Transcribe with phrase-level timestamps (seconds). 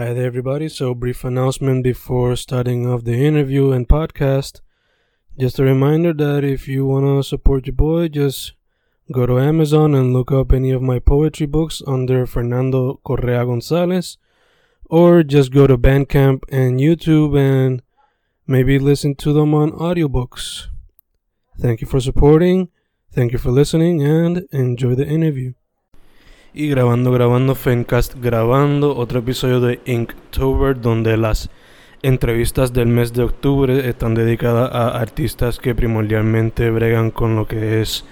[0.00, 0.70] Hi there, everybody.
[0.70, 4.62] So, brief announcement before starting off the interview and podcast.
[5.38, 8.54] Just a reminder that if you want to support your boy, just
[9.12, 14.16] go to Amazon and look up any of my poetry books under Fernando Correa Gonzalez,
[14.86, 17.82] or just go to Bandcamp and YouTube and
[18.46, 20.68] maybe listen to them on audiobooks.
[21.58, 22.70] Thank you for supporting,
[23.12, 25.52] thank you for listening, and enjoy the interview.
[26.52, 31.48] Y grabando, grabando, Fencast, grabando otro episodio de Inktober, donde las
[32.02, 37.80] entrevistas del mes de octubre están dedicadas a artistas que primordialmente bregan con lo que
[37.80, 38.04] es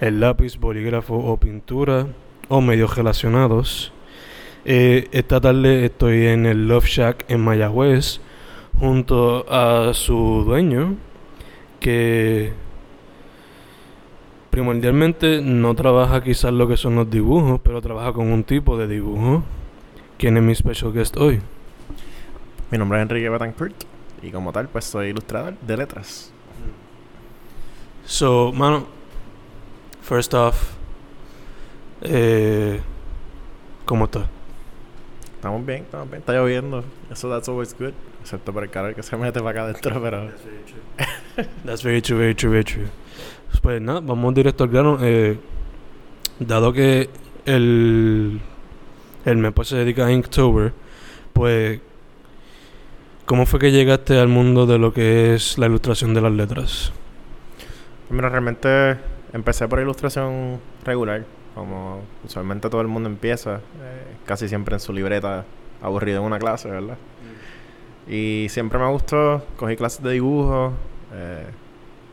[0.00, 2.06] el lápiz, bolígrafo o pintura,
[2.48, 3.92] o medios relacionados.
[4.64, 8.22] Eh, esta tarde estoy en el Love Shack en Mayagüez,
[8.78, 10.96] junto a su dueño,
[11.80, 12.54] que
[14.54, 18.86] primordialmente no trabaja quizás lo que son los dibujos, pero trabaja con un tipo de
[18.86, 19.42] dibujo.
[20.16, 21.40] ¿Quién es mi special guest hoy?
[22.70, 23.74] Mi nombre es Enrique Betancourt
[24.22, 26.32] y como tal pues soy ilustrador de letras.
[28.04, 28.86] So, mano,
[30.02, 30.74] first off,
[32.02, 32.80] eh,
[33.84, 34.28] ¿cómo estás?
[35.34, 36.20] Estamos bien, estamos bien.
[36.20, 36.84] Está lloviendo.
[37.10, 37.92] Eso that's always good.
[38.20, 40.30] Excepto por el calor que se mete para acá adentro, pero...
[41.66, 42.86] That's very true, very true, very true.
[43.60, 44.98] Pues nada, vamos directo al grano.
[45.00, 45.38] Eh,
[46.38, 47.08] dado que
[47.46, 48.40] el,
[49.24, 50.72] el mes pues, se dedica a Inktober,
[51.32, 51.80] pues,
[53.24, 56.92] ¿cómo fue que llegaste al mundo de lo que es la ilustración de las letras?
[58.10, 58.96] Mira, realmente
[59.32, 64.92] empecé por ilustración regular, como usualmente todo el mundo empieza, eh, casi siempre en su
[64.92, 65.44] libreta,
[65.82, 66.98] aburrido en una clase, ¿verdad?
[68.06, 70.74] Y siempre me gustó, cogí clases de dibujo,
[71.14, 71.46] eh,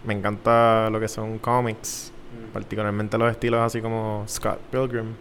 [0.05, 2.11] me encanta lo que son cómics,
[2.53, 5.13] particularmente los estilos así como Scott Pilgrim,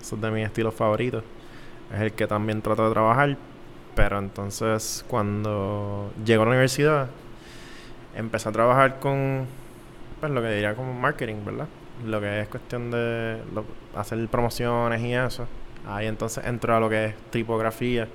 [0.00, 1.22] eso es de mis estilos favoritos,
[1.94, 3.36] es el que también trato de trabajar,
[3.94, 7.08] pero entonces cuando llego a la universidad,
[8.16, 9.46] empecé a trabajar con,
[10.20, 11.66] pues lo que diría como marketing, ¿verdad?
[12.06, 13.64] Lo que es cuestión de lo-
[13.98, 15.46] hacer promociones y eso.
[15.86, 18.08] Ahí entonces entro a lo que es tipografía,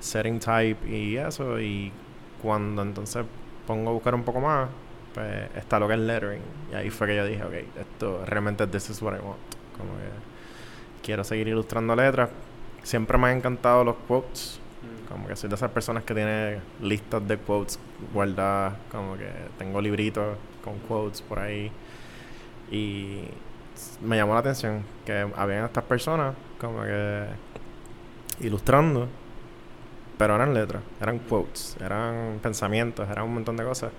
[0.00, 1.60] setting type y eso.
[1.60, 1.92] Y
[2.42, 3.24] cuando entonces
[3.66, 4.68] pongo a buscar un poco más,
[5.16, 6.42] pues está lo que es lettering.
[6.70, 9.38] Y ahí fue que yo dije, ok, esto realmente this is what I want.
[9.78, 10.10] Como que
[11.02, 12.28] quiero seguir ilustrando letras.
[12.82, 14.60] Siempre me han encantado los quotes.
[15.08, 17.78] Como que soy de esas personas que tiene listas de quotes
[18.12, 18.74] guardadas.
[18.92, 21.72] Como que tengo libritos con quotes por ahí.
[22.70, 23.22] Y
[24.02, 27.24] me llamó la atención que habían estas personas como que
[28.40, 29.08] ilustrando,
[30.18, 33.92] pero eran letras, eran quotes, eran pensamientos, eran un montón de cosas.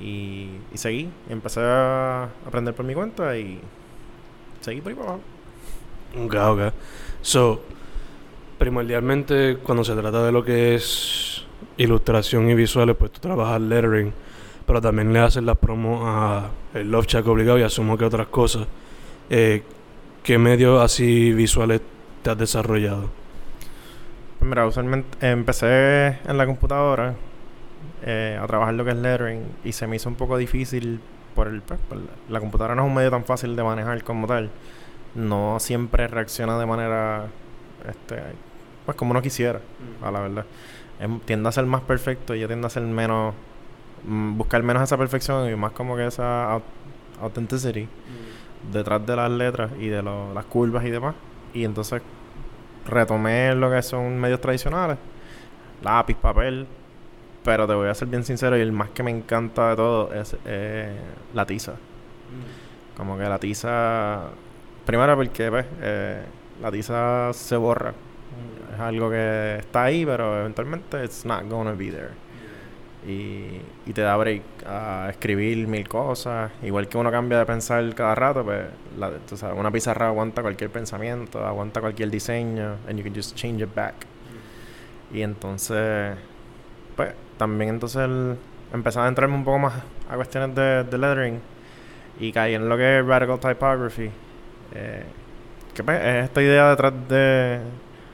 [0.00, 3.60] Y, y seguí, empecé a aprender por mi cuenta y
[4.60, 5.22] seguí por ahí para abajo.
[6.24, 6.74] Ok, ok.
[7.22, 7.60] So,
[8.58, 11.46] primordialmente cuando se trata de lo que es
[11.76, 14.12] ilustración y visuales, pues tú trabajas lettering,
[14.66, 18.28] pero también le haces las promos a el Love Shack obligado y asumo que otras
[18.28, 18.66] cosas.
[19.28, 19.62] Eh,
[20.22, 21.80] ¿Qué medios así visuales
[22.22, 23.08] te has desarrollado?
[24.38, 27.14] Pues mira, usualmente empecé en la computadora
[28.02, 31.00] eh, a trabajar lo que es lettering y se me hizo un poco difícil
[31.34, 34.02] por el pues, por la, la computadora no es un medio tan fácil de manejar
[34.04, 34.50] como tal.
[35.14, 37.26] No siempre reacciona de manera
[37.88, 38.16] este
[38.84, 39.60] pues como uno quisiera,
[40.02, 40.44] a la verdad.
[41.00, 43.34] Em, tiende a ser más perfecto y yo tiendo a ser menos
[44.04, 46.62] mm, buscar menos esa perfección y más como que esa au-
[47.22, 47.88] authenticity
[48.72, 51.14] detrás de las letras y de lo- las curvas y demás.
[51.54, 52.02] Y entonces
[52.86, 54.96] retomé lo que son medios tradicionales,
[55.82, 56.66] lápiz, papel,
[57.44, 60.12] pero te voy a ser bien sincero y el más que me encanta de todo
[60.12, 60.94] es eh,
[61.34, 61.74] la tiza.
[62.96, 64.28] Como que la tiza,
[64.84, 66.22] primero porque pues, eh,
[66.60, 67.94] la tiza se borra.
[68.74, 72.30] Es algo que está ahí, pero eventualmente it's not gonna be there.
[73.06, 76.52] Y, y te da break a escribir mil cosas.
[76.62, 78.66] Igual que uno cambia de pensar cada rato, pues
[78.98, 83.34] la, tú sabes, una pizarra aguanta cualquier pensamiento, aguanta cualquier diseño, and you can just
[83.34, 83.94] change it back.
[85.12, 86.16] Y entonces,
[86.94, 88.36] pues también entonces el-
[88.72, 89.72] empecé a entrarme un poco más
[90.08, 91.40] a cuestiones de, de lettering
[92.20, 94.10] y caí en lo que es radical typography.
[94.74, 95.04] Eh,
[95.74, 97.60] que pues, es esta idea detrás de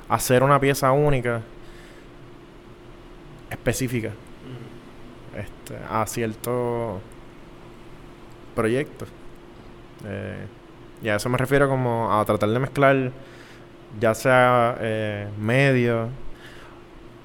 [0.08, 1.43] hacer una pieza única,
[3.50, 4.11] específica
[5.37, 7.00] este, a cierto
[8.55, 9.06] proyecto.
[10.06, 10.46] Eh,
[11.02, 13.12] y a eso me refiero como a tratar de mezclar
[14.00, 16.08] ya sea eh, medios,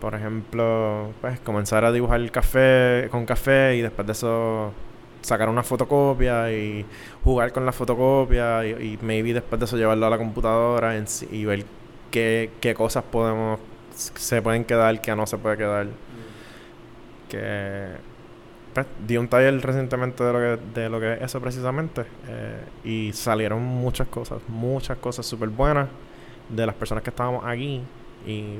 [0.02, 4.74] por ejemplo, pues comenzar a dibujar el café con café y después de eso
[5.22, 6.86] sacar una fotocopia y
[7.24, 11.06] jugar con la fotocopia y, y maybe después de eso llevarlo a la computadora en
[11.32, 11.64] y ver
[12.10, 13.60] qué, qué cosas podemos
[13.96, 15.88] se pueden quedar, que no se puede quedar.
[17.30, 17.88] Que
[18.74, 22.06] pues, di un taller recientemente de lo que, de lo que es eso precisamente.
[22.28, 25.88] Eh, y salieron muchas cosas, muchas cosas súper buenas
[26.50, 27.82] de las personas que estábamos aquí.
[28.26, 28.58] Y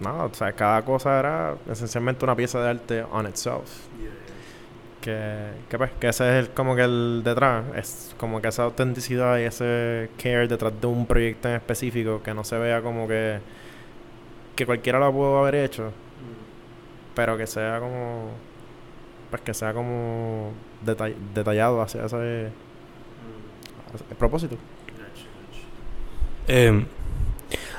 [0.00, 3.86] nada, o sea, cada cosa era esencialmente una pieza de arte on itself.
[5.00, 8.64] Que, que, pues, que ese es el, como que el detrás, es como que esa
[8.64, 13.06] autenticidad y ese care detrás de un proyecto en específico, que no se vea como
[13.06, 13.38] que,
[14.56, 15.92] que cualquiera lo pudo haber hecho,
[17.14, 18.30] pero que sea como,
[19.30, 20.52] pues que sea como
[20.84, 22.50] detallado hacia ese,
[24.18, 24.56] propósito.
[26.48, 26.84] Eh,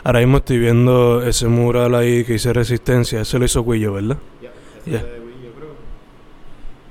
[0.04, 4.18] ahora mismo estoy viendo ese mural ahí que hice Resistencia, ese lo hizo Guillo, ¿verdad?
[4.86, 5.04] Yeah,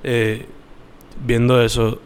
[0.05, 0.47] eh,
[1.25, 1.99] viendo eso,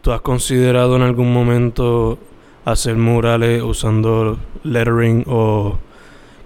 [0.00, 2.18] ¿tú has considerado en algún momento
[2.64, 5.78] hacer murales usando lettering o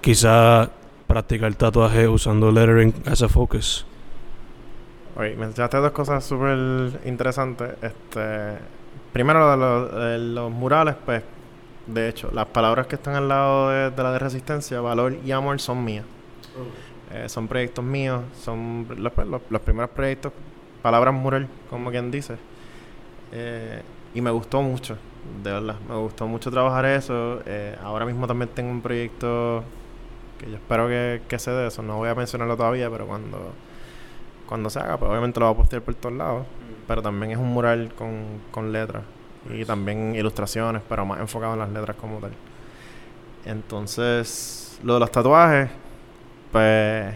[0.00, 0.70] quizá
[1.06, 3.86] practicar tatuaje usando lettering as a focus?
[5.16, 7.72] Oye, me enseñaste dos cosas súper interesantes.
[7.80, 8.58] Este,
[9.12, 9.50] primero,
[9.88, 11.22] de los, murales, pues,
[11.86, 15.60] de hecho, las palabras que están al lado de, la de resistencia, valor y amor,
[15.60, 16.04] son mías.
[16.56, 17.14] Oh.
[17.14, 20.32] Eh, son proyectos míos, son los, pues, los primeros proyectos
[20.82, 22.36] palabras mural, como quien dice.
[23.32, 23.82] Eh,
[24.14, 24.96] y me gustó mucho,
[25.42, 25.76] de verdad.
[25.88, 27.40] Me gustó mucho trabajar eso.
[27.46, 29.62] Eh, ahora mismo también tengo un proyecto
[30.38, 31.82] que yo espero que, que se dé eso.
[31.82, 33.52] No voy a mencionarlo todavía, pero cuando,
[34.46, 36.42] cuando se haga, pues obviamente lo voy a postear por todos lados.
[36.42, 36.86] Mm.
[36.88, 39.02] Pero también es un mural con, con letras.
[39.52, 42.32] Y también ilustraciones, pero más enfocado en las letras como tal.
[43.44, 45.70] Entonces, lo de los tatuajes,
[46.52, 47.14] pues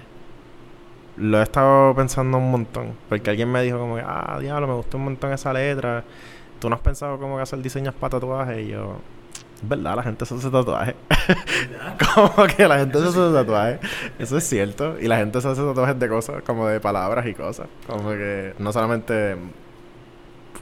[1.16, 2.94] lo he estado pensando un montón.
[3.08, 6.04] Porque alguien me dijo como que, ah, diablo, me gustó un montón esa letra.
[6.58, 8.58] ¿Tú no has pensado cómo hacer diseños para tatuajes?
[8.58, 8.96] Y yo,
[9.62, 10.94] es verdad, la gente se hace tatuajes.
[12.14, 13.80] como que la gente se hace tatuajes.
[14.18, 14.96] Eso es cierto.
[15.00, 17.66] Y la gente se hace tatuajes de cosas, como de palabras y cosas.
[17.86, 19.36] Como que no solamente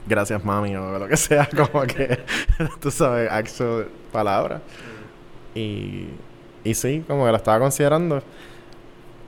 [0.07, 2.19] gracias mami o lo que sea, como que
[2.81, 4.61] tú sabes, actual palabras.
[5.55, 6.07] Y,
[6.63, 8.21] y sí, como que lo estaba considerando.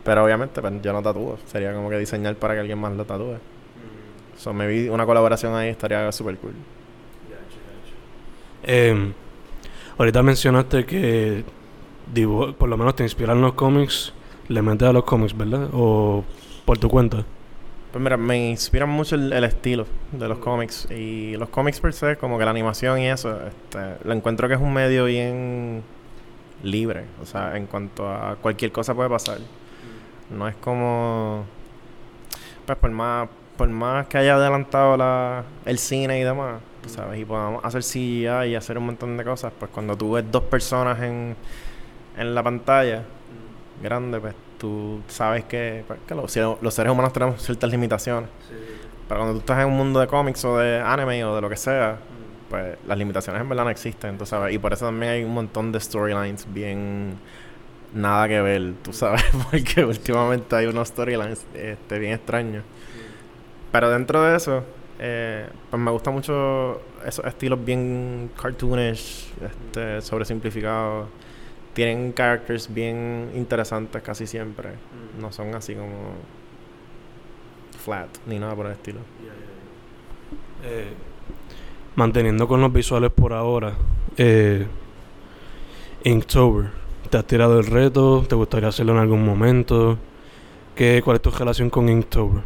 [0.04, 1.38] Pero obviamente pues, yo no tatúo.
[1.46, 3.34] Sería como que diseñar para que alguien más lo tatúe.
[3.34, 4.38] Mm.
[4.38, 6.54] So, me vi una colaboración ahí estaría súper cool.
[8.64, 9.12] Eh,
[9.98, 11.44] ahorita mencionaste que
[12.58, 14.14] por lo menos te inspiran los cómics,
[14.48, 15.70] le metes a los cómics, ¿verdad?
[15.74, 16.24] O
[16.66, 17.26] por tu cuenta.
[17.92, 20.88] Pues mira, me inspiran mucho el, estilo de los cómics.
[20.90, 24.54] Y los cómics per se, como que la animación y eso, este, lo encuentro que
[24.54, 25.84] es un medio bien
[26.64, 27.06] libre.
[27.22, 29.40] O sea, en cuanto a cualquier cosa puede pasar.
[30.30, 31.44] No es como.
[32.66, 33.28] Pues por más,
[33.58, 37.20] por más que haya adelantado la, el cine y demás, ¿sabes?
[37.20, 40.44] Y podamos hacer CGI y hacer un montón de cosas, pues cuando tú ves dos
[40.44, 41.36] personas en,
[42.18, 43.04] en la pantalla
[43.82, 48.30] grande, pues tú sabes que, pues, los, seres humanos tenemos ciertas limitaciones.
[49.08, 51.50] Pero cuando tú estás en un mundo de cómics o de anime o de lo
[51.50, 51.98] que sea,
[52.48, 54.54] pues las limitaciones en verdad no existen, tú sabes.
[54.54, 57.18] Y por eso también hay un montón de storylines bien
[57.92, 62.64] nada que ver, tú sabes, porque últimamente hay unos storylines este, bien extraños.
[63.72, 64.64] Pero dentro de eso,
[65.00, 71.08] eh, pues me gusta mucho esos estilos bien cartoonish, este, sobresimplificados.
[71.74, 74.72] Tienen characters bien interesantes casi siempre.
[75.20, 76.14] No son así como
[77.84, 79.00] flat ni nada por el estilo.
[80.64, 80.92] Eh,
[81.96, 83.74] manteniendo con los visuales por ahora,
[84.18, 84.68] eh,
[86.04, 88.24] Inktober ¿Te has tirado el reto?
[88.26, 89.98] ¿Te gustaría hacerlo en algún momento?
[90.74, 92.42] ¿Qué, ¿Cuál es tu relación con Inktober?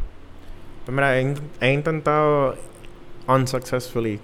[0.83, 2.55] Pues mira, he, intentado
[3.27, 4.19] unsuccessfully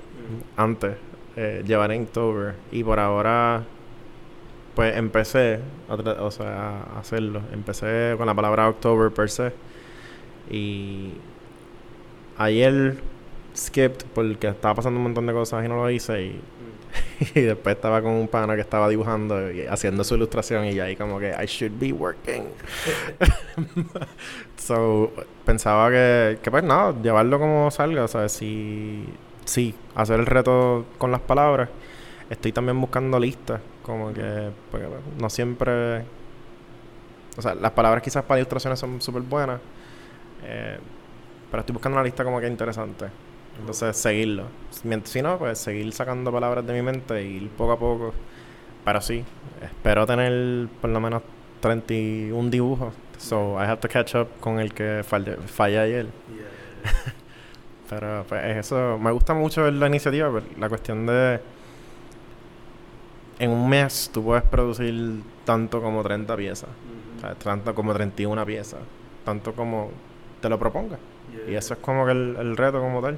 [0.57, 0.95] antes
[1.35, 3.63] eh, llevar Inktober y por ahora
[4.75, 5.59] pues empecé
[5.89, 7.41] a, o sea, a hacerlo.
[7.53, 9.51] Empecé con la palabra October per se
[10.49, 11.13] y
[12.37, 12.97] ayer
[13.55, 16.41] skipped porque estaba pasando un montón de cosas y no lo hice y
[17.41, 21.19] después estaba con un pana que estaba dibujando y haciendo su ilustración y ahí como
[21.19, 22.45] que I should be working.
[24.57, 25.11] so
[25.45, 29.05] pensaba que, que pues nada, llevarlo como salga, o sea, si
[29.45, 31.69] sí, hacer el reto con las palabras.
[32.29, 34.83] Estoy también buscando listas, como que pues,
[35.19, 36.05] no siempre
[37.37, 39.59] o sea, las palabras quizás para ilustraciones son súper buenas,
[40.43, 40.77] eh,
[41.49, 43.05] pero estoy buscando una lista como que interesante.
[43.59, 44.45] Entonces, seguirlo.
[45.03, 48.13] Si no, pues seguir sacando palabras de mi mente y ir poco a poco.
[48.83, 49.23] Pero sí,
[49.61, 51.21] espero tener por lo menos
[51.59, 52.93] 31 dibujos.
[53.17, 56.07] So, I have to catch up con el que fallé, ayer.
[57.89, 58.97] Pero, pues, eso.
[58.97, 61.39] Me gusta mucho la iniciativa, la cuestión de.
[63.41, 66.69] En un mes tú puedes producir tanto como 30 piezas.
[67.17, 68.81] O sea, tanto como 31 piezas.
[69.25, 69.89] Tanto como
[70.41, 70.99] te lo propongas.
[71.47, 73.17] Y eso es como que el, el, reto como tal.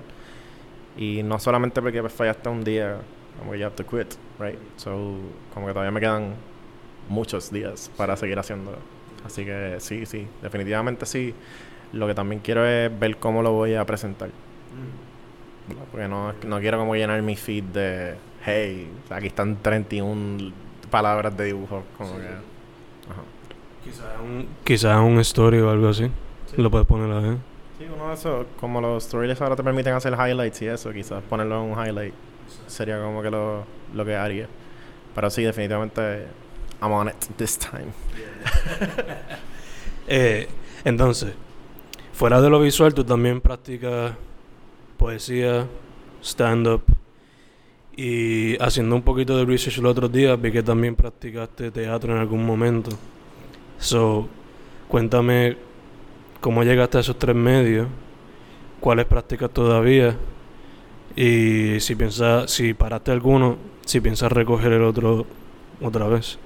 [0.95, 2.99] Y no solamente porque pues, fallaste un día,
[3.37, 4.57] como que you have to quit, right?
[4.77, 5.17] So,
[5.53, 6.35] como que todavía me quedan
[7.09, 8.77] muchos días para seguir haciendo.
[9.25, 11.35] Así que sí, sí, definitivamente sí.
[11.91, 14.29] Lo que también quiero es ver cómo lo voy a presentar.
[14.29, 15.73] Mm.
[15.91, 18.15] Porque no, no quiero como llenar mi feed de,
[18.45, 20.51] hey, aquí están 31
[20.89, 21.83] palabras de dibujo.
[21.97, 23.23] Como que, ajá.
[23.83, 26.09] Quizás un, quizá un story o algo así.
[26.57, 27.37] Lo puedes poner ahí.
[27.79, 31.23] Sí, uno de esos, como los stories ahora te permiten hacer highlights y eso, quizás
[31.23, 32.13] ponerlo en un highlight
[32.67, 34.47] sería como que lo, lo que haría.
[35.15, 36.27] Pero sí, definitivamente,
[36.81, 37.93] I'm on it this time.
[40.07, 40.47] eh,
[40.83, 41.33] entonces,
[42.13, 44.13] fuera de lo visual, tú también practicas
[44.97, 45.67] poesía,
[46.21, 46.83] stand-up.
[47.95, 52.19] Y haciendo un poquito de research los otros días, vi que también practicaste teatro en
[52.19, 52.91] algún momento.
[53.77, 54.27] So,
[54.87, 55.57] cuéntame
[56.39, 57.87] cómo llegaste a esos tres medios,
[58.79, 60.17] cuáles practicas todavía
[61.15, 65.25] y si piensas, si paraste alguno, si piensas recoger el otro
[65.81, 66.39] otra vez.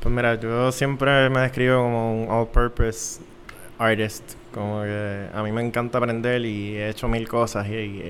[0.00, 3.20] Pues mira, yo siempre me describo como un all-purpose
[3.78, 8.02] artist, como que a mí me encanta aprender y he hecho mil cosas y,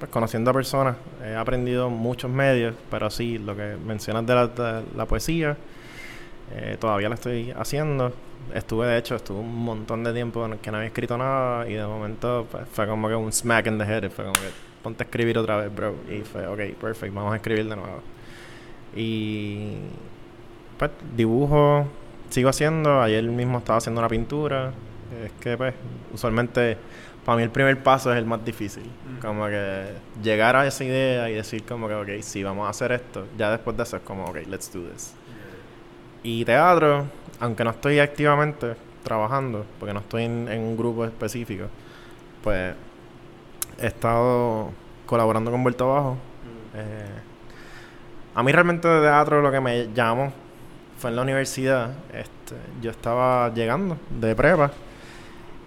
[0.00, 4.82] pues, conociendo a personas he aprendido muchos medios, pero sí, lo que mencionas de la,
[4.96, 5.56] la poesía,
[6.52, 8.12] eh, todavía lo estoy haciendo
[8.54, 11.68] estuve, de hecho, estuve un montón de tiempo en el que no había escrito nada
[11.68, 14.10] y de momento pues, fue como que un smack in the head.
[14.10, 14.50] Fue como que
[14.82, 15.94] ponte a escribir otra vez, bro.
[16.10, 18.00] Y fue, ok, perfect, vamos a escribir de nuevo.
[18.94, 19.74] Y
[20.78, 21.86] pues dibujo,
[22.30, 23.00] sigo haciendo.
[23.02, 24.72] Ayer mismo estaba haciendo una pintura.
[25.24, 25.74] Es que, pues,
[26.12, 26.76] usualmente
[27.24, 28.84] para mí el primer paso es el más difícil.
[28.84, 29.20] Mm.
[29.20, 29.88] Como que
[30.22, 33.26] llegar a esa idea y decir como que, ok, sí, vamos a hacer esto.
[33.36, 35.14] Ya después de eso es como, ok, let's do this.
[36.22, 37.06] Y teatro,
[37.38, 41.64] aunque no estoy activamente trabajando, porque no estoy en, un grupo específico,
[42.42, 42.74] pues
[43.78, 44.70] he estado
[45.06, 46.14] colaborando con Vuelto Abajo.
[46.14, 46.76] Mm.
[46.76, 47.20] Eh,
[48.34, 50.32] a mí realmente de teatro lo que me llamó
[50.98, 51.90] fue en la universidad.
[52.12, 54.70] Este, yo estaba llegando de prepa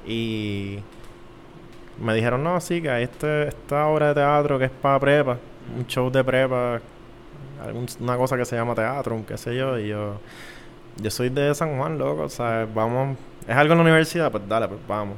[0.05, 0.79] y
[1.99, 5.37] me dijeron, no, sí, que hay este, esta obra de teatro que es para prepa,
[5.77, 6.81] un show de prepa,
[7.99, 10.19] una cosa que se llama teatro, qué sé yo, y yo
[10.97, 14.47] yo soy de San Juan, loco, o sea, vamos, es algo en la universidad, pues
[14.47, 15.17] dale, pues vamos.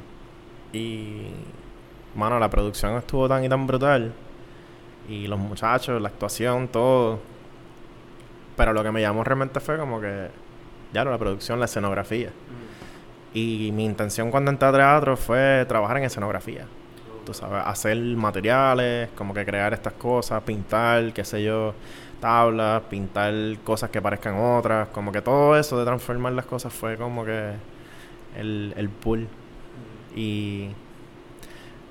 [0.72, 1.26] Y,
[2.14, 4.12] mano, la producción estuvo tan y tan brutal.
[5.08, 7.20] Y los muchachos, la actuación, todo.
[8.56, 10.28] Pero lo que me llamó realmente fue como que,
[10.92, 12.30] ya, la producción, la escenografía.
[13.36, 16.64] Y mi intención cuando entré a teatro fue trabajar en escenografía.
[17.26, 21.74] Tú sabes, hacer materiales, como que crear estas cosas, pintar, qué sé yo
[22.18, 26.96] tablas, pintar cosas que parezcan otras, como que todo eso de transformar las cosas fue
[26.96, 27.50] como que
[28.38, 29.28] el, el pool.
[30.14, 30.70] Y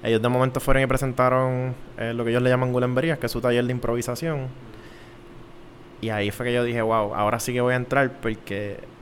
[0.02, 3.32] ellos de momento fueron y presentaron eh, lo que ellos le llaman Gulemberías, que es
[3.32, 4.48] su taller de improvisación.
[6.02, 8.95] Y ahí fue que yo dije, wow, ahora sí que voy a entrar porque...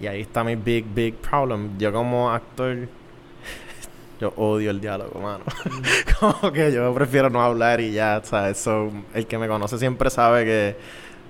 [0.00, 1.78] Y ahí está mi big, big problem.
[1.78, 2.88] Yo como actor
[4.20, 5.44] yo odio el diálogo, mano.
[6.20, 8.58] como que yo prefiero no hablar y ya, ¿sabes?
[8.58, 10.76] So, el que me conoce siempre sabe que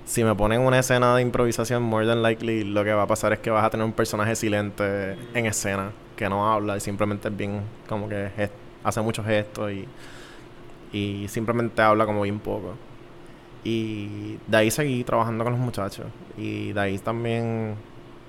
[0.05, 3.33] si me ponen una escena de improvisación, more than likely, lo que va a pasar
[3.33, 7.27] es que vas a tener un personaje silente en escena, que no habla y simplemente
[7.27, 8.29] es bien, como que
[8.83, 9.87] hace muchos gestos y,
[10.93, 12.75] y simplemente habla como bien poco.
[13.63, 16.05] Y de ahí seguí trabajando con los muchachos.
[16.37, 17.75] Y de ahí también,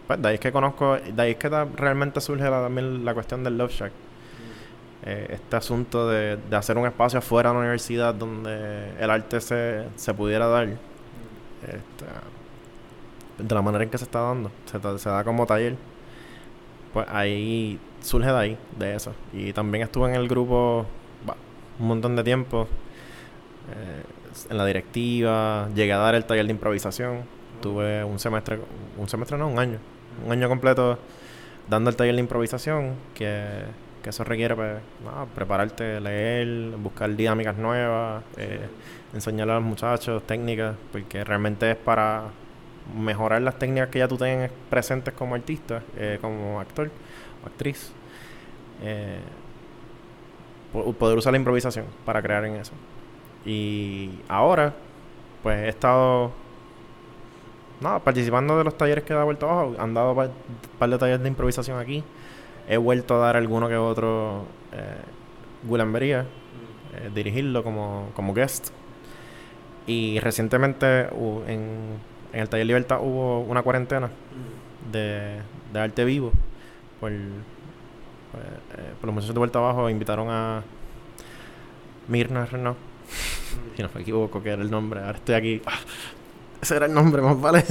[0.07, 3.43] pues de ahí es que conozco, de ahí es que realmente surge también la cuestión
[3.45, 3.93] del Love Shack.
[5.05, 9.41] Eh, este asunto de, de, hacer un espacio afuera de la universidad donde el arte
[9.41, 12.05] se, se pudiera dar este,
[13.39, 15.77] de la manera en que se está dando, se, se da como taller,
[16.93, 19.13] pues ahí surge de ahí, de eso.
[19.33, 20.87] Y también estuve en el grupo
[21.79, 22.67] un montón de tiempo,
[23.75, 24.03] eh,
[24.51, 27.23] en la directiva, llegué a dar el taller de improvisación,
[27.61, 28.61] tuve un semestre,
[28.97, 29.79] un semestre no, un año,
[30.25, 30.99] un año completo
[31.68, 33.64] dando el taller de improvisación que
[34.06, 34.76] que eso requiere pues,
[35.35, 38.68] prepararte, leer, buscar dinámicas nuevas, eh,
[39.12, 42.26] enseñarle a los muchachos técnicas, porque realmente es para
[42.96, 46.88] mejorar las técnicas que ya tú tienes presentes como artista, eh, como actor
[47.42, 47.90] o actriz.
[48.85, 49.18] Eh,
[51.00, 52.75] poder usar la improvisación para crear en eso.
[53.44, 54.73] Y ahora,
[55.42, 56.30] pues he estado
[57.80, 59.75] participando de los talleres que da vuelta abajo.
[59.78, 60.30] Han dado un
[60.78, 62.02] par de talleres de improvisación aquí
[62.68, 64.97] he vuelto a dar alguno que otro eh,
[65.64, 66.26] Gulambería,
[66.95, 68.71] eh, dirigirlo como, como guest.
[69.87, 71.09] Y recientemente
[71.47, 71.99] en,
[72.33, 74.11] en, el taller Libertad hubo una cuarentena
[74.90, 75.38] de,
[75.73, 76.33] de arte vivo.
[77.00, 77.11] Por,
[78.33, 80.62] pues, eh, por los muchachos de vuelta abajo invitaron a
[82.09, 82.78] Mirna Renault.
[83.76, 85.00] si no me equivoco, que era el nombre.
[85.00, 85.62] Ahora estoy aquí.
[86.61, 87.65] Ese era el nombre, más vale.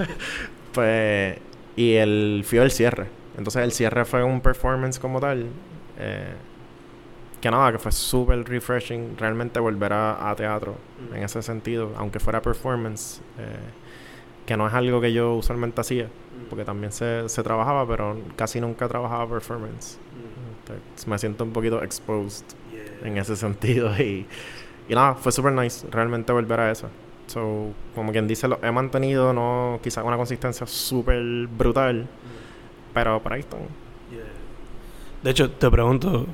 [0.72, 1.38] pues.
[1.74, 3.08] Y el fío del cierre.
[3.36, 5.46] Entonces el cierre fue un performance como tal.
[5.98, 6.34] Eh,
[7.40, 10.76] que nada, que fue súper refreshing realmente volver a, teatro
[11.10, 11.16] mm.
[11.16, 13.56] en ese sentido, aunque fuera performance, eh,
[14.46, 16.48] que no es algo que yo usualmente hacía, mm.
[16.48, 19.98] porque también se, se trabajaba, pero casi nunca trabajaba performance.
[21.06, 21.10] Mm.
[21.10, 22.44] me siento un poquito exposed
[23.02, 24.24] en ese sentido y,
[24.88, 26.88] y nada, fue súper nice realmente volver a eso.
[27.26, 32.06] So, como quien dice, lo he mantenido, no quizás una consistencia súper brutal,
[32.92, 33.60] pero por ahí están.
[35.22, 36.26] De hecho, te pregunto,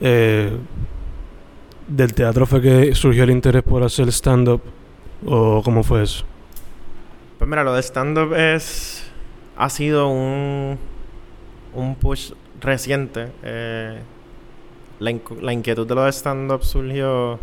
[0.00, 0.56] eh,
[1.86, 4.60] ¿Del teatro fue que surgió el interés por hacer stand-up?
[5.24, 6.24] ¿O cómo fue eso?
[7.38, 9.08] Pues mira, lo de stand-up es...
[9.56, 10.78] Ha sido un...
[11.74, 13.28] Un push reciente.
[13.44, 14.00] Eh,
[14.98, 17.38] la, inquietud de lo de stand-up surgió...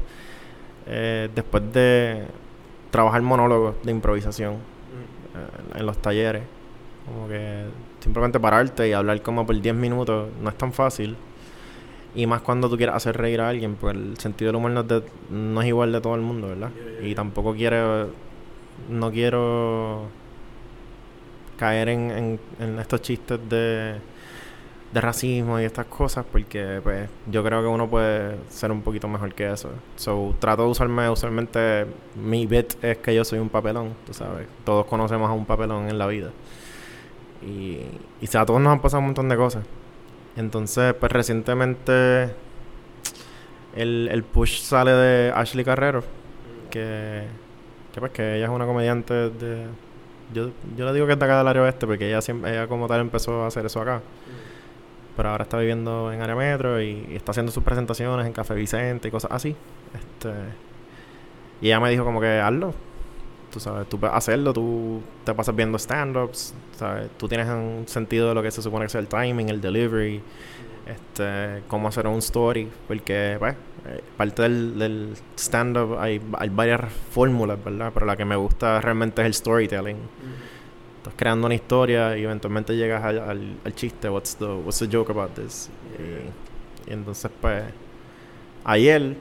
[0.88, 2.25] Eh, después de
[2.93, 5.77] trabajar monólogos de improvisación mm.
[5.79, 6.43] en los talleres.
[7.07, 7.65] Como que
[8.00, 11.17] simplemente pararte y hablar como por 10 minutos no es tan fácil.
[12.13, 14.81] Y más cuando tú quieres hacer reír a alguien, pues el sentido del humor no
[14.81, 16.69] es, no es igual de todo el mundo, ¿verdad?
[17.01, 18.12] Y tampoco quiero,
[18.88, 20.03] no quiero
[21.57, 23.95] caer en, en, estos chistes de,
[24.93, 29.07] de racismo y estas cosas, porque pues yo creo que uno puede ser un poquito
[29.07, 29.69] mejor que eso.
[29.95, 34.47] So, trato de usarme, usualmente mi bit es que yo soy un papelón, tú sabes.
[34.63, 36.29] Todos conocemos a un papelón en la vida.
[37.41, 37.79] Y,
[38.21, 39.65] y a todos nos han pasado un montón de cosas.
[40.38, 42.29] Entonces, pues recientemente
[43.75, 46.03] el, el push sale de Ashley Carrero,
[46.69, 47.23] que,
[47.91, 49.65] que pues que ella es una comediante de...
[50.33, 52.67] Yo, yo le digo que es de acá del área oeste porque ella, siempre, ella
[52.67, 54.01] como tal empezó a hacer eso acá.
[55.15, 59.07] Pero ahora está viviendo en área metro y, está haciendo sus presentaciones en Café Vicente
[59.07, 59.55] y cosas así.
[59.94, 60.29] Este,
[61.61, 62.74] y ella me dijo como que hazlo.
[63.51, 67.09] Tú sabes, tú hacerlo, tú te pasas viendo stand-ups, ¿sabes?
[67.18, 70.24] Tú tienes un sentido de lo que se supone que es el timing, el delivery,
[70.87, 76.81] este, cómo hacer un story, porque, pues, eh, parte del, del stand-up hay, hay varias
[77.11, 77.92] fórmulas, ¿verdad?
[77.94, 79.98] Pero la que me gusta realmente es el storytelling.
[81.03, 85.11] Estás creando una historia y eventualmente llegas al, al, chiste, what's the, what's the joke
[85.11, 85.70] about this?
[86.00, 87.61] Y, y entonces, pues,
[88.63, 89.18] ayer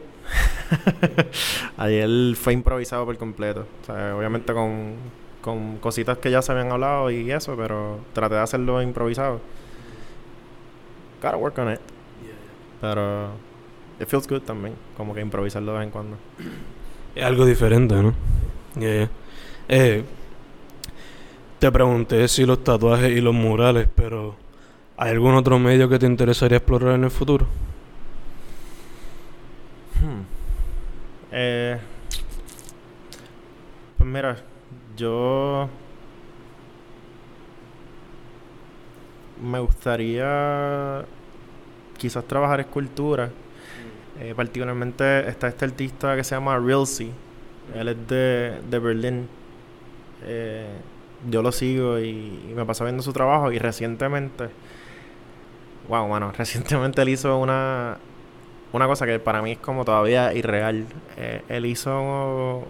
[1.76, 3.66] Ayer fue improvisado por completo.
[3.82, 4.94] O sea, obviamente con,
[5.40, 9.40] con cositas que ya se habían hablado y eso, pero traté de hacerlo improvisado.
[11.22, 11.80] Gotta work on it.
[12.80, 13.30] Pero
[14.00, 16.16] it feels good también, como que improvisarlo de vez en cuando.
[17.14, 18.14] Es algo diferente, ¿no?
[19.68, 20.04] Eh,
[21.62, 24.34] te pregunté si los tatuajes y los murales, pero
[24.96, 27.46] ¿hay algún otro medio que te interesaría explorar en el futuro?
[29.94, 30.22] Hmm.
[31.30, 31.78] Eh,
[33.96, 34.38] pues mira,
[34.96, 35.68] yo
[39.40, 41.04] me gustaría
[41.96, 43.30] quizás trabajar escultura.
[44.18, 47.12] Eh, particularmente está este artista que se llama Realsy.
[47.72, 49.28] Él es de, de Berlín.
[50.24, 50.66] Eh,
[51.30, 52.08] yo lo sigo y,
[52.50, 54.48] y, me paso viendo su trabajo y recientemente,
[55.88, 57.98] wow, bueno, recientemente él hizo una,
[58.72, 60.86] una cosa que para mí es como todavía irreal.
[61.16, 62.64] Eh, él hizo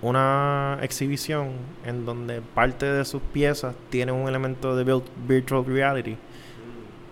[0.00, 1.50] una exhibición
[1.84, 6.16] en donde parte de sus piezas tiene un elemento de virtual reality.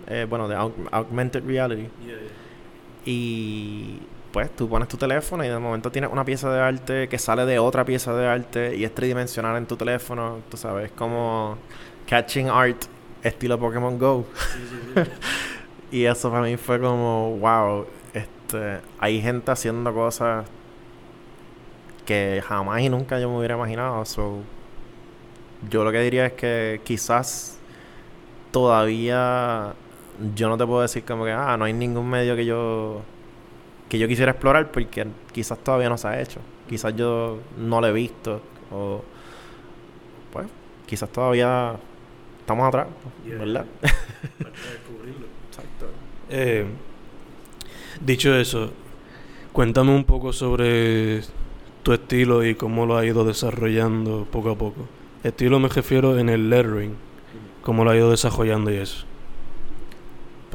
[0.09, 1.89] Eh, bueno, de augmented reality.
[3.05, 4.01] Y
[4.37, 7.47] pues tú pones tu teléfono y de momento tienes una pieza de arte que sale
[7.47, 10.41] de otra pieza de arte y es tridimensional en tu teléfono.
[10.51, 11.57] Tú sabes, como
[12.07, 12.77] catching art
[13.23, 14.27] estilo Pokémon Go.
[15.91, 20.45] Y eso para mí fue como, wow, este, hay gente haciendo cosas
[22.05, 24.05] que jamás y nunca yo me hubiera imaginado.
[24.05, 24.41] So,
[25.71, 27.59] yo lo que diría es que quizás
[28.51, 29.73] todavía
[30.35, 33.01] yo no te puedo decir como que, ah, no hay ningún medio que yo
[33.89, 36.41] que yo quisiera explorar porque quizás todavía no se ha hecho.
[36.69, 39.03] Quizás yo no lo he visto o
[40.33, 40.47] pues
[40.87, 41.77] quizás todavía
[42.41, 42.89] estamos atrás,
[43.25, 43.67] ¿verdad?
[46.29, 46.67] Eh,
[48.01, 48.73] dicho eso,
[49.53, 51.21] cuéntame un poco sobre
[51.85, 54.89] tu estilo y cómo lo ha ido desarrollando poco a poco.
[55.23, 56.97] Estilo me refiero en el lettering,
[57.63, 59.07] cómo lo ha ido desarrollando y eso.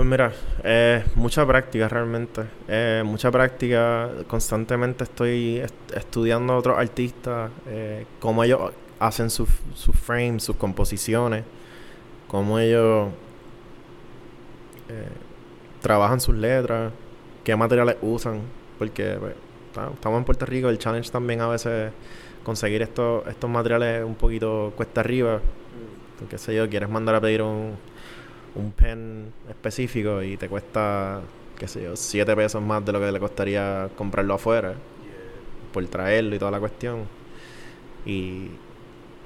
[0.01, 0.33] Pues mira,
[0.63, 2.41] eh, mucha práctica realmente.
[2.67, 4.09] Eh, mucha práctica.
[4.25, 5.61] Constantemente estoy
[5.93, 11.43] estudiando a otros artistas, eh, cómo ellos hacen sus su frames, sus composiciones,
[12.27, 13.09] cómo ellos
[14.89, 15.05] eh,
[15.81, 16.91] trabajan sus letras,
[17.43, 18.41] qué materiales usan,
[18.79, 19.35] porque pues,
[19.93, 21.91] estamos en Puerto Rico, el challenge también a veces
[22.43, 25.41] conseguir estos, estos materiales un poquito cuesta arriba,
[26.27, 27.77] qué sé yo, quieres mandar a pedir un,
[28.55, 31.21] un pen específico y te cuesta,
[31.57, 34.75] qué sé yo, 7 pesos más de lo que le costaría comprarlo afuera,
[35.73, 37.05] por traerlo y toda la cuestión.
[38.05, 38.49] Y,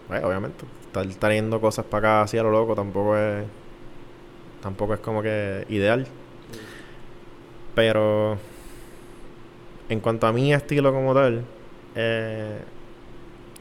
[0.08, 3.46] bueno, obviamente, estar trayendo cosas para acá así a lo loco tampoco es,
[4.62, 6.08] tampoco es como que ideal.
[7.74, 8.38] Pero
[9.90, 11.44] en cuanto a mi estilo como tal,
[11.96, 12.60] eh,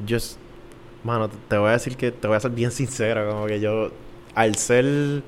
[0.05, 0.19] yo,
[1.03, 3.91] mano, te voy a decir que te voy a ser bien sincero, como que yo,
[4.35, 5.23] al ser,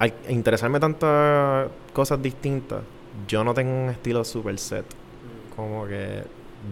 [0.00, 2.80] al interesarme tantas cosas distintas,
[3.28, 4.86] yo no tengo un estilo super set.
[5.54, 6.22] Como que,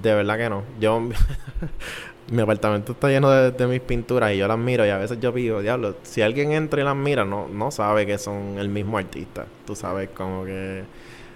[0.03, 0.63] de verdad que no.
[0.81, 0.99] Yo,
[2.31, 5.33] mi apartamento está lleno de, mis pinturas y yo las miro y a veces yo
[5.35, 8.97] pido, diablo, si alguien entra y las mira, no, no sabe que son el mismo
[8.97, 9.45] artista.
[9.67, 10.85] Tú sabes, como que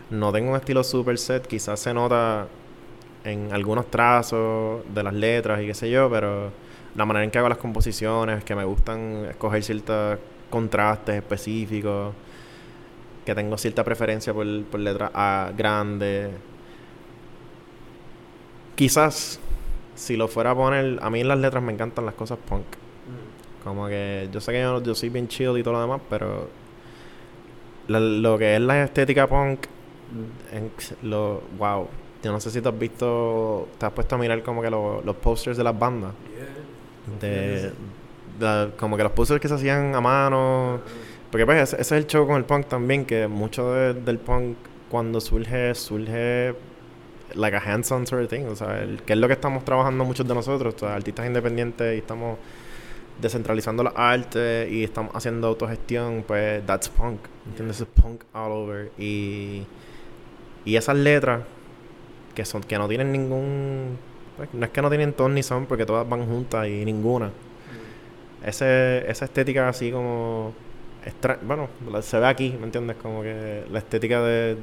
[0.08, 2.48] no tengo un estilo super set, quizás se nota
[3.24, 6.50] en algunos trazos de las letras y qué sé yo, pero
[6.94, 10.18] la manera en que hago las composiciones, que me gustan escoger ciertos
[10.52, 12.14] contrastes específicos,
[13.24, 16.30] que tengo cierta preferencia por, por letras A grandes.
[18.76, 19.40] Quizás
[19.94, 22.62] si lo fuera a poner, a mí en las letras me encantan las cosas punk.
[22.62, 23.64] Mm.
[23.64, 26.48] Como que yo sé que yo, yo soy bien chill y todo lo demás, pero
[27.88, 29.66] lo que es la estética punk,
[30.50, 30.56] mm.
[30.56, 30.70] en,
[31.08, 31.88] lo, wow.
[32.22, 35.16] Yo no sé si te has visto, te has puesto a mirar como que los
[35.16, 36.12] posters de las bandas.
[37.20, 37.72] De,
[38.78, 40.80] como que los posters que se hacían a mano.
[41.30, 44.56] Porque pues ese, es el show con el punk también, que mucho del punk
[44.90, 46.54] cuando surge, surge
[47.34, 50.04] like a hands-on sort of thing, o sea, el, que es lo que estamos trabajando
[50.04, 52.38] muchos de nosotros, artistas independientes y estamos
[53.20, 57.80] descentralizando la arte y estamos haciendo autogestión, pues that's punk, ¿entiendes?
[57.80, 59.62] Es punk all over y
[60.64, 61.42] y esas letras
[62.34, 63.98] que son que no tienen ningún
[64.36, 67.30] pues, no es que no tienen ton ni son porque todas van juntas y ninguna.
[68.44, 70.54] Ese, esa estética así como
[71.42, 71.68] bueno,
[72.02, 72.96] se ve aquí, ¿me entiendes?
[72.96, 74.56] Como que la estética de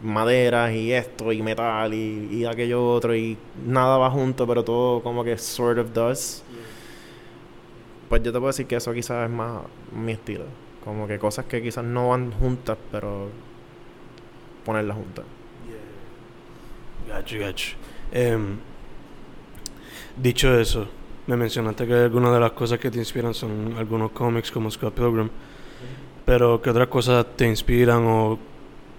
[0.00, 5.24] maderas y esto y metal y, aquello otro y nada va junto, pero todo como
[5.24, 6.44] que sort of does.
[8.08, 10.44] Pues yo te puedo decir que eso quizás es más mi estilo.
[10.84, 13.28] Como que cosas que quizás no van juntas, pero
[14.64, 15.24] ponerlas juntas.
[17.08, 17.76] Gacho, gacho.
[18.12, 18.58] Em,
[20.16, 20.88] dicho eso,
[21.26, 24.94] me mencionaste que algunas de las cosas que te inspiran son algunos cómics como Scott
[24.94, 25.30] Pilgrim.
[26.24, 28.38] Pero ¿qué otras cosas te inspiran o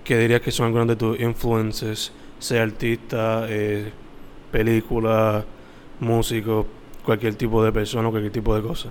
[0.03, 3.89] ¿Qué dirías que son algunas de tus influencias, sea artista, eh,
[4.51, 5.45] película,
[6.01, 6.67] músico,
[7.05, 8.89] cualquier tipo de persona, cualquier tipo de cosa?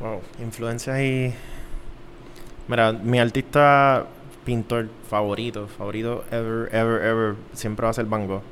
[0.00, 1.32] Wow, influencias y...
[2.68, 4.06] Mira, mi artista
[4.44, 8.42] pintor favorito, favorito ever, ever, ever, siempre va a ser Van Gogh.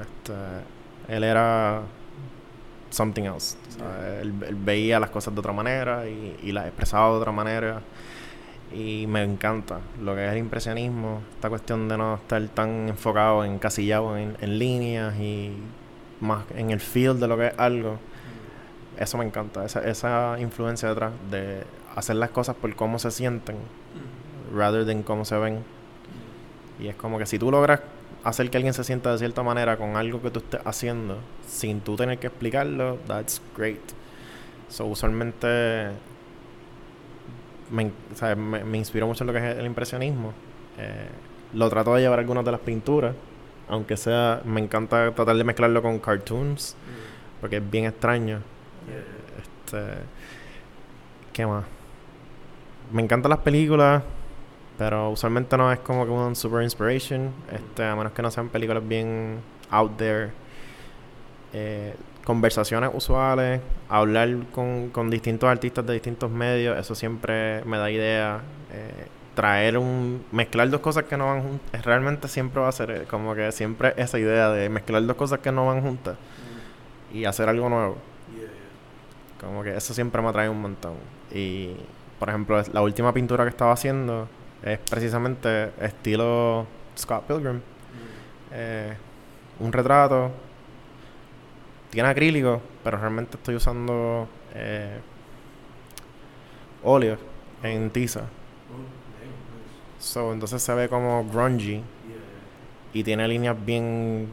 [0.00, 1.82] Este, él era
[2.90, 3.56] something else.
[4.22, 7.82] él, veía las cosas de otra manera y, y las expresaba de otra manera
[8.72, 13.44] y me encanta lo que es el impresionismo, esta cuestión de no estar tan enfocado,
[13.44, 15.52] en en, en líneas y
[16.20, 17.98] más en el feel de lo que es algo.
[18.98, 23.56] Eso me encanta, esa, esa influencia detrás de hacer las cosas por cómo se sienten,
[24.54, 25.62] rather than cómo se ven.
[26.80, 27.80] Y es como que si tú logras
[28.26, 31.80] hacer que alguien se sienta de cierta manera con algo que tú estés haciendo, sin
[31.80, 33.80] tú tener que explicarlo, that's great.
[34.68, 35.92] So, usualmente
[37.70, 37.92] me,
[38.64, 40.32] me, inspiró mucho en lo que es el impresionismo.
[40.76, 41.08] Eh,
[41.54, 43.14] lo trato de llevar algunas de las pinturas,
[43.68, 47.40] aunque sea, me encanta tratar de mezclarlo con cartoons, mm.
[47.40, 48.40] porque es bien extraño.
[49.40, 49.82] Este,
[51.32, 51.64] ¿Qué más?
[52.90, 54.02] Me encantan las películas,
[54.78, 58.48] pero usualmente no es como que un super inspiration, este, a menos que no sean
[58.48, 60.30] películas bien out there.
[61.52, 67.90] Eh, conversaciones usuales, hablar con, con, distintos artistas de distintos medios, eso siempre me da
[67.90, 68.40] idea.
[68.72, 70.24] Eh, traer un.
[70.32, 71.84] mezclar dos cosas que no van juntas.
[71.84, 75.38] Realmente siempre va a ser eh, como que siempre esa idea de mezclar dos cosas
[75.38, 76.16] que no van juntas
[77.12, 77.96] y hacer algo nuevo.
[79.40, 80.94] Como que eso siempre me atrae un montón.
[81.32, 81.76] Y,
[82.18, 84.28] por ejemplo, la última pintura que estaba haciendo
[84.62, 86.66] es precisamente estilo
[86.96, 87.60] Scott Pilgrim.
[88.52, 88.96] Eh,
[89.60, 90.30] un retrato
[91.90, 95.00] tiene acrílico, pero realmente estoy usando eh,
[96.82, 97.16] óleo
[97.62, 98.22] en tiza.
[99.98, 101.82] So, entonces se ve como grungy
[102.92, 104.28] y tiene líneas bien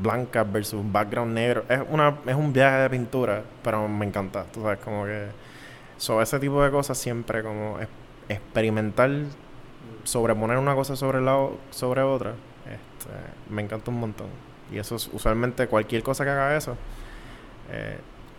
[0.00, 1.64] blancas versus background negro.
[1.68, 4.44] Es, una, es un viaje de pintura, pero me encanta.
[4.44, 5.26] Tú sabes, como que...
[5.96, 7.78] Sobre ese tipo de cosas siempre como
[8.28, 9.10] experimentar,
[10.04, 12.30] sobreponer una cosa sobre, la, sobre otra,
[12.64, 13.10] este,
[13.50, 14.28] me encanta un montón.
[14.72, 16.76] Y eso es usualmente cualquier cosa que haga eso.
[17.70, 17.98] Eh,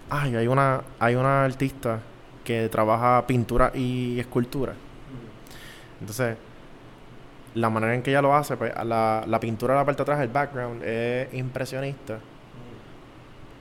[0.09, 1.99] ay, hay una, hay una artista
[2.43, 4.73] que trabaja pintura y escultura.
[5.99, 6.37] Entonces,
[7.55, 10.03] la manera en que ella lo hace, pues la, la pintura de la parte de
[10.03, 12.19] atrás, el background, es impresionista.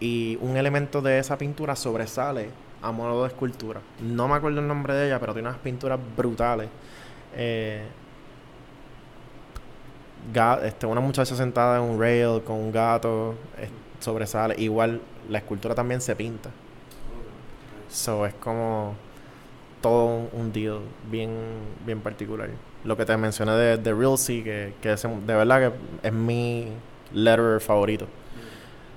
[0.00, 2.50] Y un elemento de esa pintura sobresale
[2.82, 3.80] a modo de escultura.
[4.00, 6.68] No me acuerdo el nombre de ella, pero tiene unas pinturas brutales.
[7.38, 7.83] Eh,
[10.64, 13.35] este, una muchacha sentada en un rail con un gato
[14.01, 14.55] sobresale.
[14.59, 16.51] Igual la escultura también se pinta.
[17.88, 18.94] So es como
[19.81, 21.31] todo un deal bien,
[21.87, 22.51] bien particular.
[22.85, 26.68] Lo que te mencioné de, de Real Sea, que, que de verdad que es mi
[27.12, 28.07] letter favorito.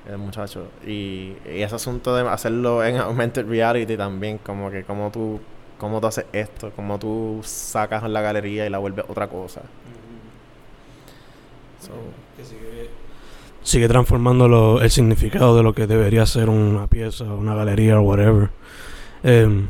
[0.09, 0.67] El muchacho.
[0.85, 5.39] Y, y, ese asunto de hacerlo en augmented reality también, como que como tú,
[5.81, 9.63] cómo tú haces esto, cómo tú sacas la galería y la vuelves otra cosa.
[13.63, 18.51] sigue, transformando el significado de lo que debería ser una pieza, una galería o whatever.
[19.23, 19.67] Em,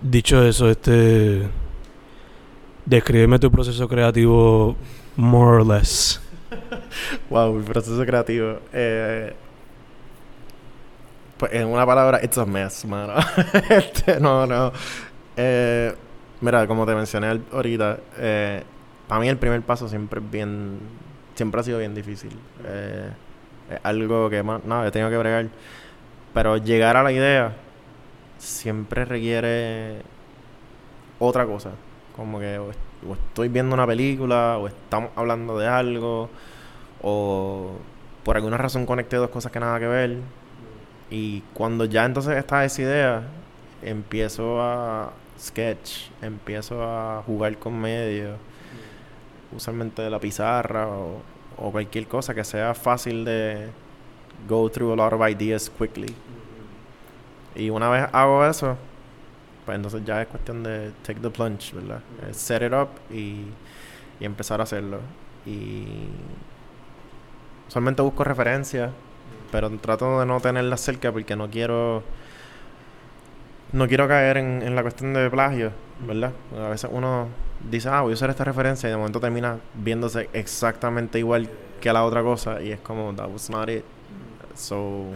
[0.00, 1.42] dicho eso, este.
[2.86, 4.74] Descríbeme tu proceso creativo
[5.16, 6.18] more or less.
[7.30, 8.58] wow, mi proceso creativo.
[8.72, 9.34] Eh,
[11.42, 13.14] pues en una palabra, it's a mess, mano.
[13.68, 14.70] este, no, no.
[15.36, 15.92] Eh,
[16.40, 18.62] mira, como te mencioné ahorita, eh,
[19.08, 20.78] para mí el primer paso siempre es bien.
[21.34, 22.30] Siempre ha sido bien difícil.
[22.64, 23.10] Eh,
[23.82, 24.64] algo que más.
[24.64, 25.48] No, he tenido que bregar.
[26.32, 27.56] Pero llegar a la idea
[28.38, 30.02] siempre requiere
[31.18, 31.70] otra cosa.
[32.14, 32.70] Como que o,
[33.14, 36.30] estoy viendo una película, o estamos hablando de algo,
[37.02, 37.72] o
[38.22, 40.18] por alguna razón conecté dos cosas que nada que ver.
[41.12, 43.22] Y cuando ya entonces está esa idea,
[43.82, 48.38] empiezo a sketch, empiezo a jugar con medios,
[49.54, 51.20] usualmente la pizarra o,
[51.58, 53.68] o cualquier cosa que sea fácil de
[54.48, 56.14] go through a lot of ideas quickly.
[57.54, 58.78] Y una vez hago eso,
[59.66, 62.00] pues entonces ya es cuestión de take the plunge, ¿verdad?
[62.30, 63.44] set it up y,
[64.18, 65.00] y, empezar a hacerlo.
[65.44, 66.06] Y
[67.68, 68.90] solamente busco referencias,
[69.52, 72.02] pero trato de no tenerlas cerca porque no quiero
[73.72, 75.70] no quiero caer en, en la cuestión de plagio,
[76.06, 76.32] ¿verdad?
[76.58, 77.28] A veces uno
[77.70, 81.48] dice, ah, voy a usar esta referencia y de momento termina viéndose exactamente igual
[81.80, 83.84] que la otra cosa y es como, that was not it.
[84.54, 85.06] So,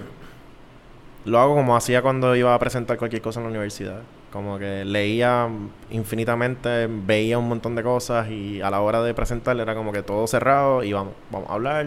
[1.24, 4.00] lo hago como hacía cuando iba a presentar cualquier cosa en la universidad.
[4.32, 5.48] Como que leía
[5.90, 10.02] infinitamente, veía un montón de cosas y a la hora de presentar era como que
[10.02, 11.86] todo cerrado y vamos, vamos a hablar,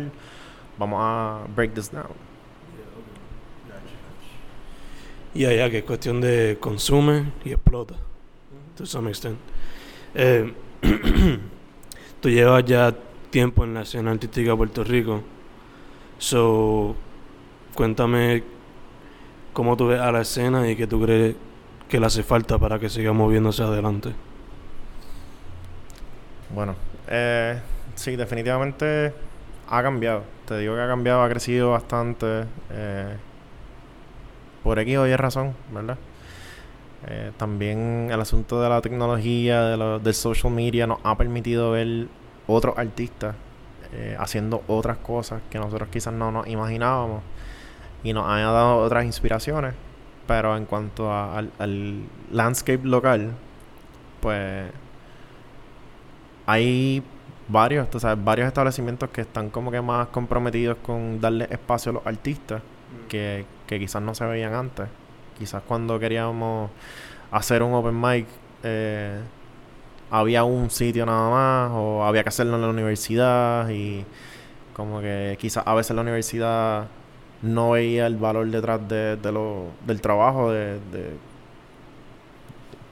[0.77, 2.28] vamos a break this down.
[5.33, 7.95] Y allá que es cuestión de consume y explota,
[8.75, 9.37] to some extent.
[10.15, 10.53] Eh,
[12.21, 12.95] tú llevas ya
[13.29, 15.21] tiempo en la escena artística de Puerto Rico,
[16.17, 16.95] so
[17.75, 18.43] cuéntame
[19.53, 21.35] cómo tú ves a la escena y qué tú crees
[21.87, 24.13] que le hace falta para que siga moviéndose adelante.
[26.53, 26.75] Bueno,
[27.07, 27.59] eh,
[27.95, 29.13] sí, definitivamente
[29.67, 30.23] ha cambiado.
[30.45, 32.45] Te digo que ha cambiado, ha crecido bastante.
[32.71, 33.15] Eh,
[34.63, 35.97] por aquí hoy es razón, ¿verdad?
[37.07, 42.07] Eh, también el asunto de la tecnología, de del social media, nos ha permitido ver
[42.47, 43.35] otros artistas
[43.93, 47.23] eh, haciendo otras cosas que nosotros quizás no nos imaginábamos
[48.03, 49.73] y nos han dado otras inspiraciones.
[50.27, 51.51] Pero en cuanto al,
[52.31, 53.31] landscape local,
[54.19, 54.71] pues
[56.45, 57.01] hay
[57.47, 57.87] varios,
[58.23, 63.07] varios establecimientos que están como que más comprometidos con darle espacio a los artistas mm.
[63.07, 64.87] que, que quizás no se veían antes.
[65.37, 66.71] Quizás cuando queríamos
[67.29, 68.25] hacer un open mic
[68.63, 69.19] eh,
[70.09, 74.03] había un sitio nada más o había que hacerlo en la universidad y
[74.73, 76.87] como que quizás a veces la universidad
[77.43, 80.79] no veía el valor detrás de, lo, del trabajo, de,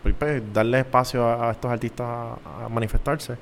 [0.03, 3.35] pues, pues, darle espacio a, estos artistas a, manifestarse.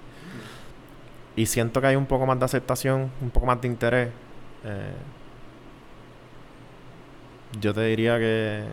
[1.35, 4.09] Y siento que hay un poco más de aceptación, un poco más de interés.
[4.63, 4.93] Eh,
[7.59, 8.63] yo te diría que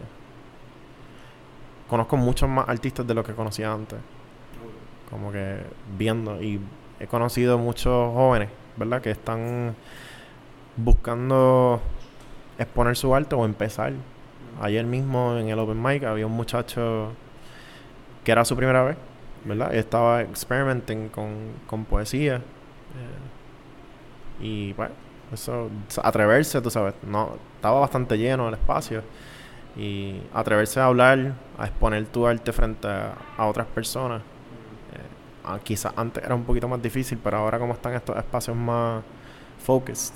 [1.88, 3.98] conozco muchos más artistas de lo que conocía antes.
[5.10, 5.58] Como que
[5.98, 6.60] viendo y
[6.98, 9.02] he conocido muchos jóvenes, ¿verdad?
[9.02, 9.74] Que están
[10.76, 11.80] buscando
[12.58, 13.92] exponer su arte o empezar.
[14.60, 17.12] Ayer mismo en el Open Mic había un muchacho
[18.24, 18.96] que era su primera vez,
[19.44, 19.74] ¿verdad?
[19.74, 22.36] Estaba experimenting con, con poesía.
[22.36, 22.40] Eh,
[24.40, 24.90] y pues
[25.32, 25.70] Eso,
[26.02, 29.04] atreverse, tú sabes, no, estaba bastante lleno el espacio.
[29.76, 34.20] Y atreverse a hablar, a exponer tu arte frente a, otras personas.
[34.20, 39.04] Eh, quizás antes era un poquito más difícil, pero ahora como están estos espacios más
[39.64, 40.14] focused,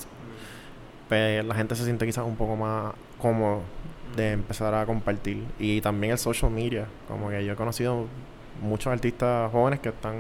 [1.08, 3.62] pues la gente se siente quizás un poco más cómodo
[4.16, 5.44] de empezar a compartir.
[5.60, 8.06] Y también el social media, como que yo he conocido
[8.60, 10.16] muchos artistas jóvenes que están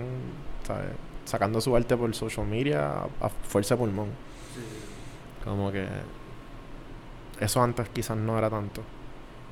[1.24, 4.10] sacando su arte por social media a, fuerza de pulmón.
[5.44, 5.86] Como que
[7.40, 8.82] eso antes quizás no era tanto.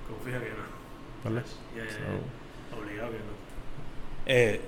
[0.09, 0.65] Confía que no.
[1.25, 1.43] ¿Vale?
[2.79, 3.35] Obligado que no.
[4.27, 4.61] Eh,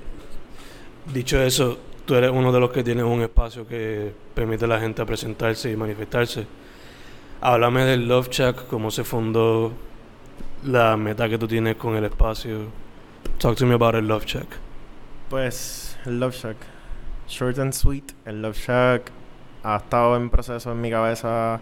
[1.13, 4.81] dicho eso, tú eres uno de los que tiene un espacio que permite a la
[4.81, 6.47] gente presentarse y manifestarse.
[7.41, 9.73] Háblame del Love Shack, cómo se fundó,
[10.65, 12.67] la meta que tú tienes con el espacio.
[13.39, 14.47] Talk to me about el Love Shack.
[15.29, 16.57] Pues, el Love Shack.
[17.29, 18.13] Short and sweet.
[18.25, 19.11] El Love Shack
[19.63, 21.61] ha estado en proceso en mi cabeza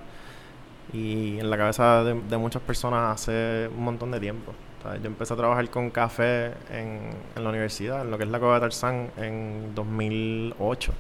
[0.92, 4.52] y en la cabeza de, muchas personas hace un montón de tiempo.
[4.84, 8.54] yo empecé a trabajar con café en, la universidad, en lo que es la Cueva
[8.54, 10.92] de Tarzán, en 2008.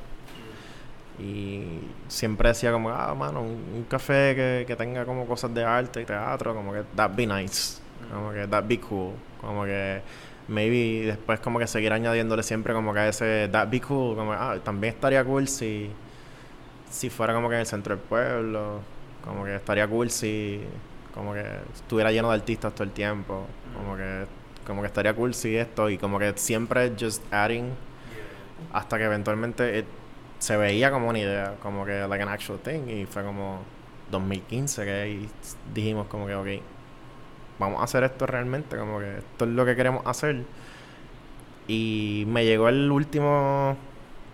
[1.20, 6.00] Y siempre decía como, ah, mano, un, café que, que, tenga como cosas de arte
[6.02, 7.80] y teatro, como que that'd be nice,
[8.12, 10.00] como que that'd be cool, como que
[10.48, 14.56] maybe después como que seguir añadiéndole siempre como que ese that'd be cool, como ah,
[14.64, 15.90] también estaría cool si
[16.90, 18.80] si fuera como que en el centro del pueblo,
[19.24, 20.60] como que estaría cool si
[21.14, 24.26] como que estuviera lleno de artistas todo el tiempo, como que
[24.66, 27.70] como que estaría cool si esto y como que siempre just adding
[28.72, 29.84] hasta que eventualmente
[30.38, 33.60] se veía como una idea, como que like an actual thing y fue como
[34.10, 35.28] 2015 que
[35.74, 36.62] dijimos como que ok,
[37.58, 40.44] vamos a hacer esto realmente, como que esto es lo que queremos hacer.
[41.66, 43.76] Y me llegó el último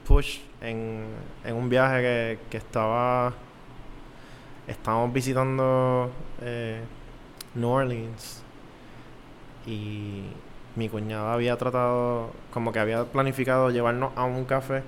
[0.06, 1.04] push en,
[1.44, 3.34] en un viaje que, que estaba.
[4.70, 6.80] Estábamos visitando eh,
[7.56, 8.40] New Orleans
[9.66, 10.22] y
[10.76, 14.84] mi cuñada había tratado, como que había planificado llevarnos a un café.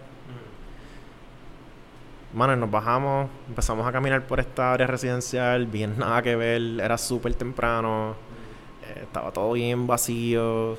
[2.33, 6.97] Mano, nos bajamos, empezamos a caminar por esta área residencial, bien nada que ver, era
[6.97, 8.15] súper temprano,
[8.87, 10.79] eh, estaba todo bien vacío,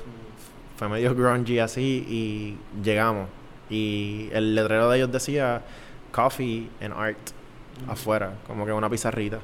[0.78, 3.28] fue medio grungy así y llegamos.
[3.68, 5.62] Y el letrero de ellos decía
[6.10, 7.43] Coffee and Art
[7.88, 9.38] afuera, como que una pizarrita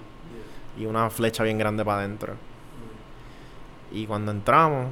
[0.79, 2.35] y una flecha bien grande para adentro.
[3.93, 4.87] Y cuando entramos,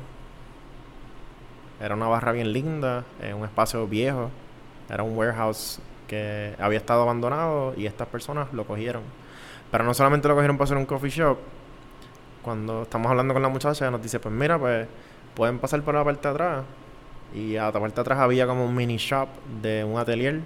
[1.81, 4.31] era una barra bien linda, en un espacio viejo,
[4.91, 9.03] era un warehouse que había estado abandonado y estas personas lo cogieron.
[9.71, 11.39] Pero no solamente lo cogieron para hacer un coffee shop,
[12.43, 14.89] cuando estamos hablando con la muchacha, nos dice, pues mira, pues
[15.35, 16.65] pueden pasar por la parte de atrás
[17.35, 19.29] y a la parte atrás había como un mini shop
[19.61, 20.41] de un atelier.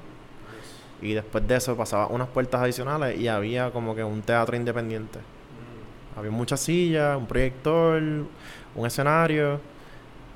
[1.03, 5.19] Y después de eso pasaba unas puertas adicionales y había como que un teatro independiente.
[5.19, 6.19] Mm.
[6.19, 9.61] Había muchas sillas, un proyector, un escenario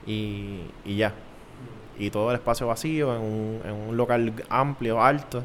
[0.06, 1.10] y, y ya.
[1.10, 2.02] Mm.
[2.02, 5.44] Y todo el espacio vacío en un, en un local amplio, alto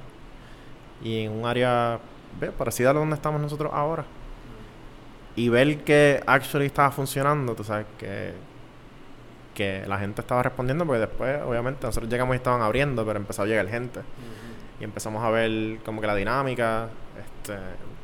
[1.04, 2.00] y en un área
[2.58, 4.02] parecida a donde estamos nosotros ahora.
[4.04, 5.40] Mm.
[5.40, 8.34] Y ver que actually estaba funcionando, tú sabes, que
[9.54, 13.44] que la gente estaba respondiendo porque después, obviamente, nosotros llegamos y estaban abriendo, pero empezó
[13.44, 14.02] a llegar gente.
[14.82, 16.90] Y empezamos a ver como que la dinámica,
[17.20, 17.54] este,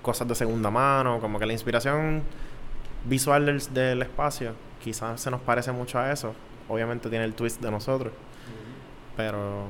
[0.01, 2.21] cosas de segunda mano, como que la inspiración
[3.05, 6.35] visual del, espacio quizás se nos parece mucho a eso.
[6.69, 8.13] Obviamente tiene el twist de nosotros.
[9.15, 9.65] Pero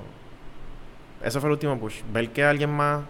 [1.24, 2.02] eso fue el último push.
[2.12, 3.04] Ver que alguien más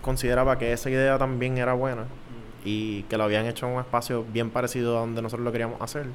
[0.00, 2.04] consideraba que esa idea también era buena
[2.64, 5.82] y que lo habían hecho en un espacio bien parecido a donde nosotros lo queríamos
[5.82, 6.06] hacer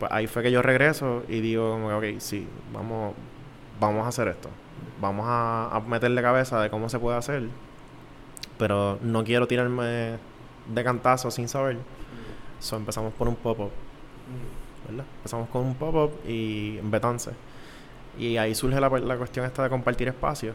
[0.00, 3.14] pues ahí fue que yo regreso y digo, ok, sí, vamos,
[3.80, 4.48] vamos a hacer esto.
[5.00, 7.48] Vamos a, meterle cabeza de cómo se puede hacer.
[8.58, 10.18] Pero no quiero tirarme
[10.66, 11.78] de cantazo sin saber.
[12.60, 13.70] So empezamos por un pop-up.
[14.86, 15.06] ¿Verdad?
[15.16, 17.32] Empezamos con un pop-up y Betance.
[18.18, 20.52] Y ahí surge la, cuestión esta de compartir espacio.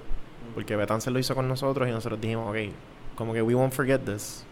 [0.54, 2.74] Porque Betance lo hizo con nosotros y nosotros dijimos, ok,
[3.16, 4.46] como que we won't forget this.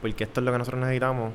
[0.00, 1.32] Porque esto es lo que nosotros necesitamos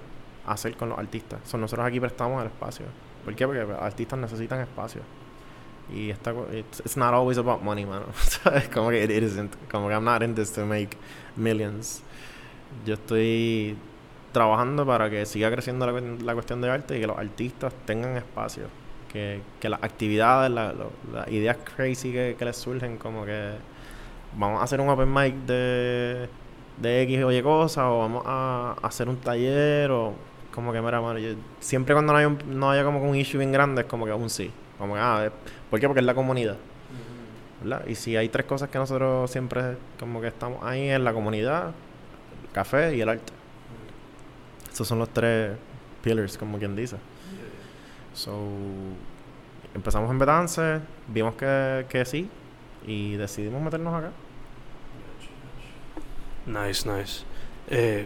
[0.47, 1.41] hacer con los artistas.
[1.43, 2.85] So, nosotros aquí prestamos el espacio.
[3.25, 3.45] ¿Por qué?
[3.45, 5.01] Porque artistas necesitan espacio.
[5.91, 8.03] Y está, it's, not always about money, man.
[8.55, 9.53] es como que it, isn't.
[9.69, 10.97] Como que I'm not in this to make
[11.35, 12.01] millions.
[12.85, 13.75] Yo estoy
[14.31, 18.17] trabajando para que siga creciendo la, la cuestión de arte y que los artistas tengan
[18.17, 18.67] espacio.
[19.11, 23.51] Que, que las actividades, las ideas crazy que, que les surgen, como que
[24.35, 26.27] vamos a hacer un open mic de,
[26.77, 30.15] de X o Y cosas, o vamos a hacer un taller, o
[30.53, 31.19] como que, mira, mano,
[31.59, 34.29] siempre cuando no, hay no haya como un issue bien grande, es como que un
[34.29, 34.51] sí.
[34.77, 35.31] Como que, ah,
[35.69, 35.87] ¿por qué?
[35.87, 36.57] Porque es la comunidad.
[37.61, 37.85] ¿verdad?
[37.87, 41.73] Y si hay tres cosas que nosotros siempre como que estamos ahí en la comunidad,
[42.43, 43.33] el café y el arte.
[44.71, 45.55] Esos son los tres
[46.01, 46.97] pillars, como quien dice.
[48.13, 48.37] So,
[49.73, 52.29] empezamos en Betance, vimos que, que sí
[52.85, 54.11] y decidimos meternos acá.
[56.45, 57.23] Nice, nice.
[57.69, 58.05] Eh,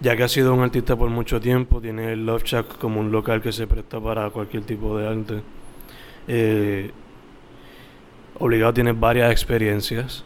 [0.00, 3.10] ya que has sido un artista por mucho tiempo, tienes el Love Shack como un
[3.10, 5.42] local que se presta para cualquier tipo de arte.
[6.28, 6.90] Eh,
[8.38, 10.24] obligado tienes varias experiencias,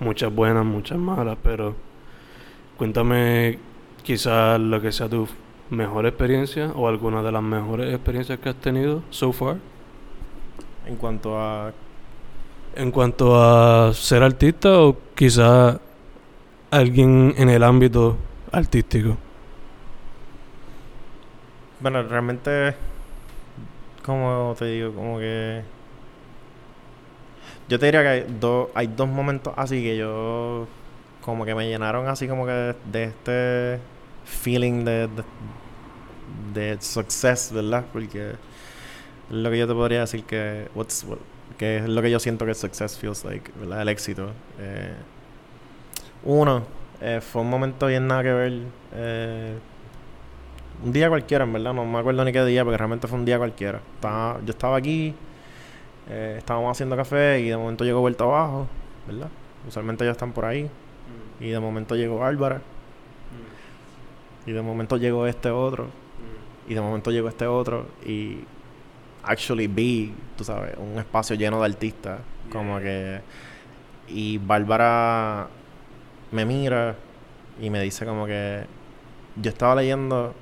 [0.00, 1.74] muchas buenas, muchas malas, pero
[2.76, 3.58] cuéntame
[4.02, 5.26] quizás lo que sea tu
[5.70, 9.56] mejor experiencia o alguna de las mejores experiencias que has tenido so far.
[10.86, 11.72] En cuanto a
[12.76, 15.78] En cuanto a ser artista o quizás
[16.70, 18.16] alguien en el ámbito
[18.54, 19.16] artístico.
[21.80, 22.74] Bueno, realmente,
[24.04, 25.62] como te digo, como que...
[27.68, 30.66] Yo te diría que hay, dos hay dos momentos así que yo
[31.22, 33.80] como que me llenaron así como que de este
[34.26, 35.24] feeling de, de,
[36.52, 37.84] de success, ¿verdad?
[37.92, 38.32] Porque
[39.30, 41.18] lo que yo te podría decir que, what's, what-
[41.58, 43.82] que es lo que yo siento que success feels like, ¿verdad?
[43.82, 44.30] El éxito.
[44.60, 44.94] Eh,
[46.24, 46.62] uno,
[47.06, 48.62] eh, fue un momento bien nada que ver.
[48.94, 49.58] eh,
[50.82, 53.26] un día cualquiera, en verdad, no me acuerdo ni qué día, porque realmente fue un
[53.26, 53.82] día cualquiera.
[53.96, 55.14] Estaba, yo estaba aquí,
[56.08, 58.68] eh, estábamos haciendo café y de momento llegó vuelta abajo,
[59.06, 59.28] ¿verdad?
[59.68, 60.70] Usualmente ellos están por ahí.
[61.40, 62.62] Y de momento llegó Álvara.
[64.46, 65.88] Y de momento llegó este otro.
[66.66, 67.86] Y de momento llegó este otro.
[68.06, 68.44] Y
[69.22, 72.20] actually vi, tú sabes, un espacio lleno de artistas.
[72.50, 73.20] Como que.
[74.08, 75.48] Y Bárbara
[76.34, 76.96] me mira
[77.60, 78.66] y me dice como que.
[79.36, 80.34] Yo estaba leyendo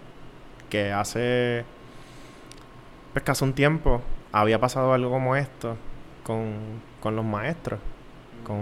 [0.68, 1.64] que hace.
[3.12, 4.00] Pues un tiempo
[4.32, 5.76] había pasado algo como esto
[6.24, 6.54] con,
[7.00, 7.78] con los maestros.
[8.44, 8.58] Con.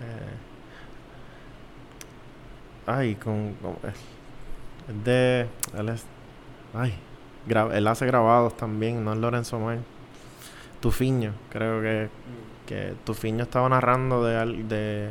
[0.00, 0.36] eh,
[2.86, 3.54] ay, con.
[4.88, 5.46] es de.
[5.76, 6.04] Él es.
[6.74, 6.94] Ay.
[7.48, 9.78] gra- él hace grabados también, no es Lorenzo Mar.
[10.80, 12.08] Tufiño, creo que.
[12.66, 15.10] Que Tufiño estaba narrando de, de.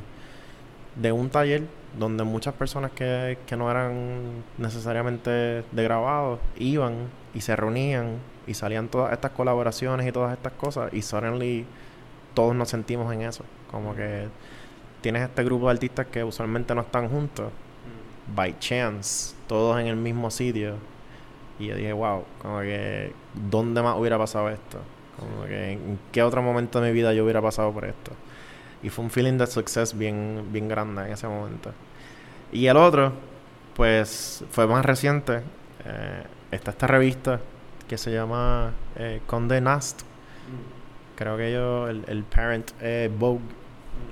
[1.02, 1.64] De un taller
[1.98, 8.54] donde muchas personas que, que no eran necesariamente de grabados iban y se reunían y
[8.54, 11.66] salían todas estas colaboraciones y todas estas cosas y suddenly
[12.34, 13.43] todos nos sentimos en eso.
[13.72, 14.28] Como que
[15.02, 17.52] tienes este grupo de artistas que usualmente no están juntos,
[18.36, 20.76] by chance, todos en el mismo sitio.
[21.60, 24.80] Y yo dije, wow, como que, ¿dónde más hubiera pasado esto?
[25.20, 28.12] Como que, ¿en qué otro momento de mi vida yo hubiera pasado por esto?
[28.84, 31.72] Y fue un feeling de success bien, bien grande en ese momento.
[32.52, 33.12] Y el otro,
[33.76, 35.42] pues, fue más reciente.
[35.86, 37.40] Eh, está esta revista
[37.88, 40.02] que se llama eh, Conde Nast.
[41.16, 43.42] Creo que ellos, el, el parent es Vogue,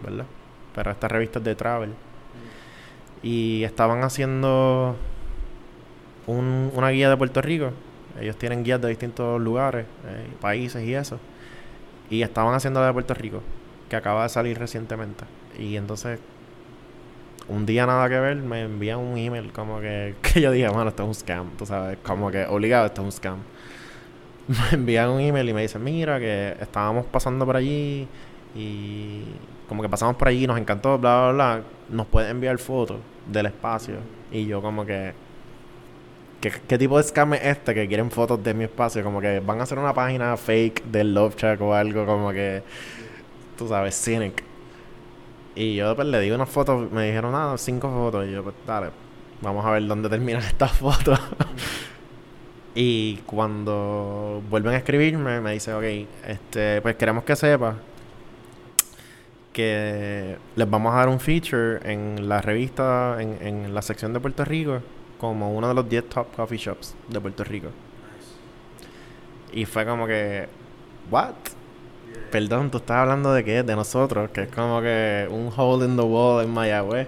[0.03, 0.25] ¿verdad?
[0.73, 1.93] Pero esta revista es de travel.
[3.23, 4.95] Y estaban haciendo
[6.27, 7.71] un- una guía de Puerto Rico.
[8.19, 11.19] Ellos tienen guías de distintos lugares, eh, países y eso.
[12.09, 13.41] Y estaban haciendo la de Puerto Rico,
[13.89, 15.25] que acaba de salir recientemente.
[15.57, 16.19] Y entonces,
[17.47, 20.89] un día nada que ver, me envían un email como que, que yo dije, mano,
[20.89, 23.37] esto es un scam, tú sabes, como que obligado, esto es un scam.
[24.47, 28.07] Me envían un email y me dicen, mira, que estábamos pasando por allí
[28.53, 29.23] y
[29.67, 31.63] como que pasamos por allí, nos encantó, bla, bla, bla.
[31.89, 33.95] Nos pueden enviar fotos del espacio.
[34.31, 35.13] Y yo como que,
[36.41, 39.03] ¿qué, qué tipo de scam es este que quieren fotos de mi espacio?
[39.03, 42.61] Como que van a hacer una página fake del Love Shack o algo como que,
[43.57, 44.43] tú sabes, cynic.
[45.55, 48.27] Y yo pues le di unas fotos, me dijeron, nada, cinco fotos.
[48.27, 48.89] Y yo, pues dale,
[49.41, 51.19] vamos a ver dónde terminan estas fotos.
[52.75, 57.75] y cuando vuelven a escribirme, me dice, ok, este, pues queremos que sepa
[59.53, 64.19] que les vamos a dar un feature en la revista, en, en la sección de
[64.19, 64.81] Puerto Rico,
[65.17, 67.69] como uno de los 10 top coffee shops de Puerto Rico.
[69.53, 70.49] Y fue como que,
[71.09, 71.35] ¿what?
[72.31, 73.63] Perdón, tú estás hablando de qué?
[73.63, 77.07] De nosotros, que es como que un hole in the wall en Mayagüez.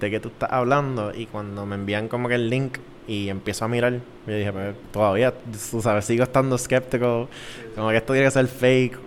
[0.00, 1.12] ¿De qué tú estás hablando?
[1.14, 4.74] Y cuando me envían como que el link y empiezo a mirar, yo dije, pues
[4.92, 5.32] todavía,
[5.70, 7.28] tú sabes, sigo estando escéptico,
[7.74, 8.98] como que esto tiene que ser fake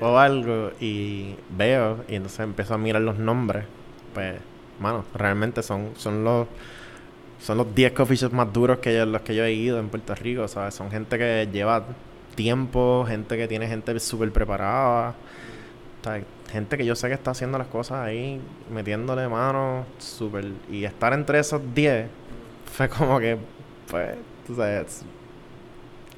[0.00, 0.70] o algo.
[0.80, 3.64] Y veo, y entonces empiezo a mirar los nombres.
[4.12, 4.34] Pues,
[4.80, 6.46] mano, realmente son, son los
[7.44, 10.48] son los 10 coffee más duros que los que yo he ido en Puerto Rico,
[10.48, 10.74] ¿sabes?
[10.74, 11.84] Son gente que lleva
[12.34, 15.14] tiempo, gente que tiene gente súper preparada,
[16.50, 20.52] gente que yo sé que está haciendo las cosas ahí, metiéndole mano, súper...
[20.70, 22.08] Y estar entre esos 10
[22.72, 23.38] fue como que,
[23.90, 24.16] pues,
[24.46, 25.04] tú sabes,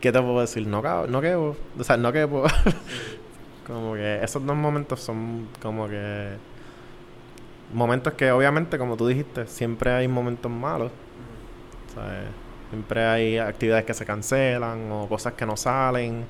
[0.01, 0.67] ¿qué te puedo decir?
[0.67, 2.45] No, no quebo, o sea, no quebo.
[3.67, 6.37] Como que esos dos momentos son como que
[7.75, 10.93] momentos que obviamente, como tú dijiste, siempre hay momentos malos.
[11.97, 12.29] ¿sabes?
[12.71, 16.25] Siempre hay actividades que se cancelan o cosas que no salen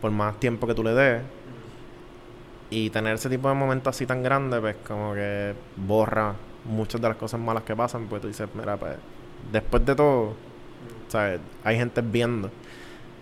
[0.00, 1.22] por más tiempo que tú le des.
[2.70, 7.08] Y tener ese tipo de momentos así tan grandes, pues como que borra muchas de
[7.08, 8.96] las cosas malas que pasan, pues tú dices, mira, pues
[9.52, 10.34] después de todo,
[11.08, 11.40] ¿sabes?
[11.62, 12.50] Hay gente viendo.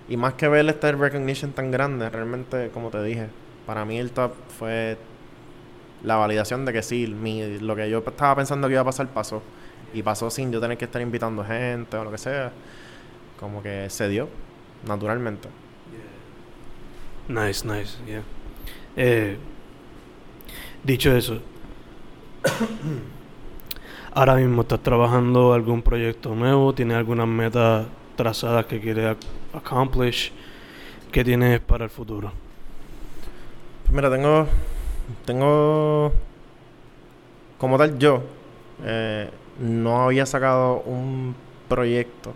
[0.09, 3.29] Y más que ver este recognition tan grande, realmente, como te dije,
[3.67, 4.97] para mí el top fue
[6.03, 9.09] la validación de que sí, mi, lo que yo estaba pensando que iba a pasar
[9.09, 9.43] pasó.
[9.95, 12.53] Y pasó sin yo tener que estar invitando gente o lo que sea.
[13.39, 14.29] Como que se dio,
[14.87, 15.49] naturalmente.
[17.29, 18.23] Nice, nice, yeah.
[18.97, 19.39] Eh,
[20.83, 21.41] dicho eso,
[24.13, 29.17] ahora mismo estás trabajando algún proyecto nuevo, tienes algunas metas trazadas que quieres
[29.55, 30.33] accomplish,
[31.11, 32.33] ¿qué tienes para el futuro?
[33.85, 34.47] Pues mira, tengo,
[35.25, 36.13] tengo,
[37.57, 38.23] como tal yo,
[38.85, 39.31] eh,
[39.61, 41.35] no había sacado un
[41.69, 42.35] proyecto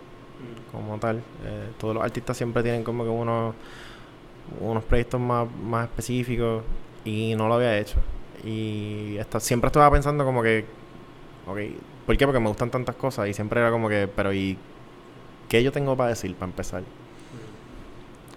[0.73, 1.17] como tal.
[1.45, 3.55] Eh, todos los artistas siempre tienen como que unos,
[4.61, 6.63] unos proyectos más, más específicos
[7.05, 7.99] y no lo había hecho.
[8.45, 10.65] Y siempre estaba pensando como que,
[11.45, 12.27] ¿por qué?
[12.27, 14.59] Porque me gustan tantas cosas y siempre era como que, pero ¿y
[15.49, 16.83] qué yo tengo para decir para empezar?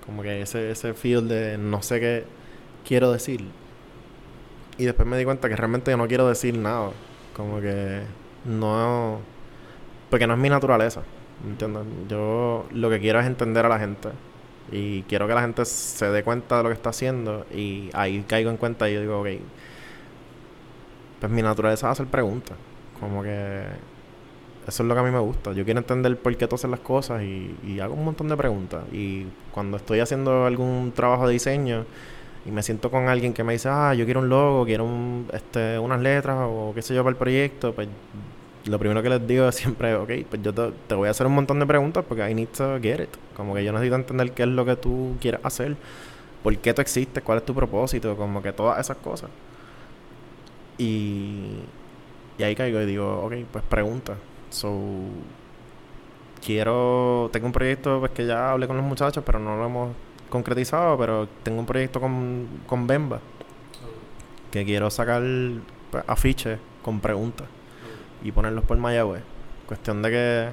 [0.05, 2.23] Como que ese, ese feel de no sé qué
[2.87, 3.45] quiero decir.
[4.77, 6.91] Y después me di cuenta que realmente yo no quiero decir nada.
[7.35, 8.01] Como que
[8.45, 9.19] no...
[10.09, 11.03] Porque no es mi naturaleza.
[11.45, 11.83] ¿Entiendes?
[12.09, 14.09] Yo lo que quiero es entender a la gente.
[14.71, 17.45] Y quiero que la gente se dé cuenta de lo que está haciendo.
[17.53, 19.27] Y ahí caigo en cuenta y yo digo, ok.
[21.19, 22.57] Pues mi naturaleza es hacer preguntas.
[22.99, 23.63] Como que
[24.67, 25.51] eso es lo que a mí me gusta.
[25.53, 28.37] Yo quiero entender por qué tú haces las cosas y, y hago un montón de
[28.37, 28.83] preguntas.
[28.91, 31.85] Y cuando estoy haciendo algún trabajo de diseño
[32.45, 35.27] y me siento con alguien que me dice, ah, yo quiero un logo, quiero un,
[35.33, 37.87] este, unas letras o qué sé yo para el proyecto, pues
[38.65, 41.27] lo primero que les digo es siempre, ok, pues yo te, te, voy a hacer
[41.27, 43.09] un montón de preguntas porque I need to get it.
[43.35, 45.75] Como que yo necesito entender qué es lo que tú quieres hacer,
[46.43, 49.29] por qué tú existes, cuál es tu propósito, como que todas esas cosas.
[50.77, 51.59] Y,
[52.37, 54.15] y ahí caigo y digo, ok, pues pregunta.
[54.49, 54.79] So,
[56.43, 59.89] quiero, tengo un proyecto pues que ya hablé con los muchachos, pero no lo hemos
[60.29, 63.19] concretizado, pero tengo un proyecto con, con Bemba
[64.51, 65.21] que quiero sacar
[65.91, 67.47] pues, afiches con preguntas
[68.23, 69.23] y ponerlos por Mayagüez.
[69.67, 70.49] Cuestión de que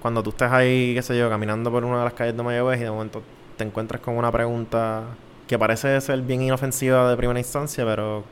[0.00, 2.80] cuando tú estés ahí, qué sé yo, caminando por una de las calles de Mayagüez
[2.80, 3.22] y de momento
[3.56, 5.04] te encuentras con una pregunta
[5.46, 8.24] que parece ser bien inofensiva de primera instancia, pero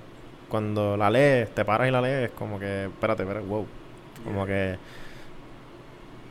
[0.49, 3.67] cuando la lees, te paras y la lees, como que, espérate, espérate, wow.
[4.25, 4.77] Como que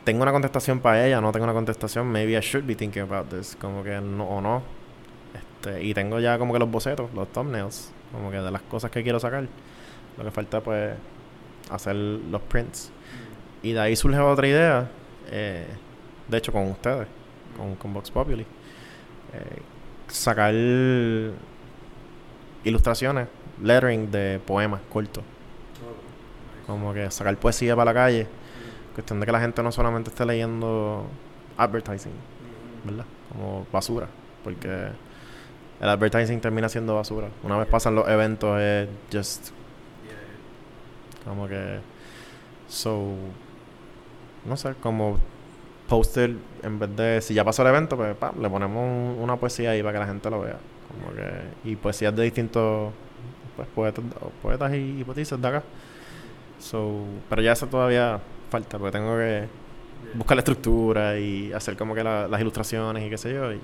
[0.04, 3.28] tengo una contestación para ella, no tengo una contestación, maybe I should be thinking about
[3.28, 4.62] this, como que no o no.
[5.34, 8.90] Este, y tengo ya como que los bocetos, los thumbnails, como que de las cosas
[8.90, 9.46] que quiero sacar.
[10.16, 10.94] Lo que falta pues
[11.70, 12.90] hacer los prints.
[13.62, 14.90] Y de ahí surge otra idea,
[15.30, 15.66] eh,
[16.28, 17.06] de hecho con ustedes,
[17.56, 18.42] con, con Vox Populi.
[18.42, 19.62] Eh,
[20.08, 20.54] sacar
[22.64, 23.28] ilustraciones,
[23.62, 25.24] lettering de poemas cortos.
[26.66, 28.26] Como que sacar poesía para la calle.
[28.94, 31.06] Cuestión de que la gente no solamente esté leyendo
[31.56, 32.12] advertising,
[32.84, 33.04] ¿verdad?
[33.32, 34.08] Como basura.
[34.42, 34.68] Porque
[35.80, 37.28] el advertising termina siendo basura.
[37.42, 39.50] Una vez pasan los eventos es just
[41.24, 41.80] como que
[42.68, 43.14] so
[44.44, 45.18] no sé, como
[45.88, 49.82] poster en vez de si ya pasó el evento, pues le ponemos una poesía ahí
[49.82, 50.58] para que la gente lo vea.
[50.88, 52.92] Como que y poesías de distintos
[53.56, 54.04] pues poetas
[54.42, 55.62] poetas y poetisas de acá.
[56.58, 59.48] So, pero ya eso todavía falta, porque tengo que
[60.14, 63.52] buscar la estructura y hacer como que las ilustraciones y qué sé yo.
[63.52, 63.60] Y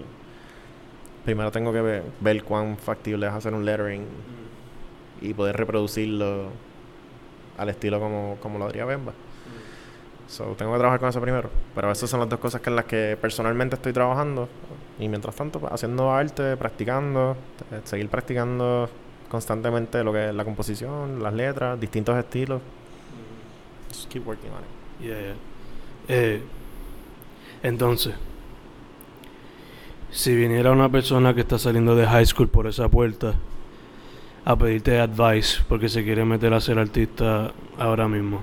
[1.25, 4.05] primero tengo que ver, ver cuán factible es hacer un lettering
[5.21, 6.51] y poder reproducirlo
[7.57, 9.13] al estilo como, como lo haría Bemba.
[10.29, 11.51] So, tengo que trabajar con eso primero.
[11.75, 14.49] Pero esas son las dos cosas que en las que personalmente estoy trabajando.
[14.99, 17.37] Y mientras tanto, pues, haciendo arte, practicando,
[17.71, 18.89] eh, seguir practicando
[19.31, 22.61] constantemente lo que es la composición, las letras, distintos estilos.
[23.89, 25.07] Just keep working on it.
[25.07, 25.35] Yeah, yeah.
[26.09, 26.43] Eh,
[27.63, 28.15] entonces,
[30.11, 33.35] si viniera una persona que está saliendo de high school por esa puerta
[34.47, 38.43] a pedirte advice porque se quiere meter a ser artista ahora mismo,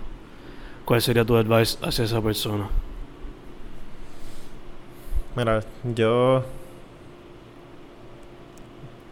[0.84, 2.68] ¿cuál sería tu advice hacia esa persona?
[5.36, 5.64] Mira,
[5.96, 6.44] yo.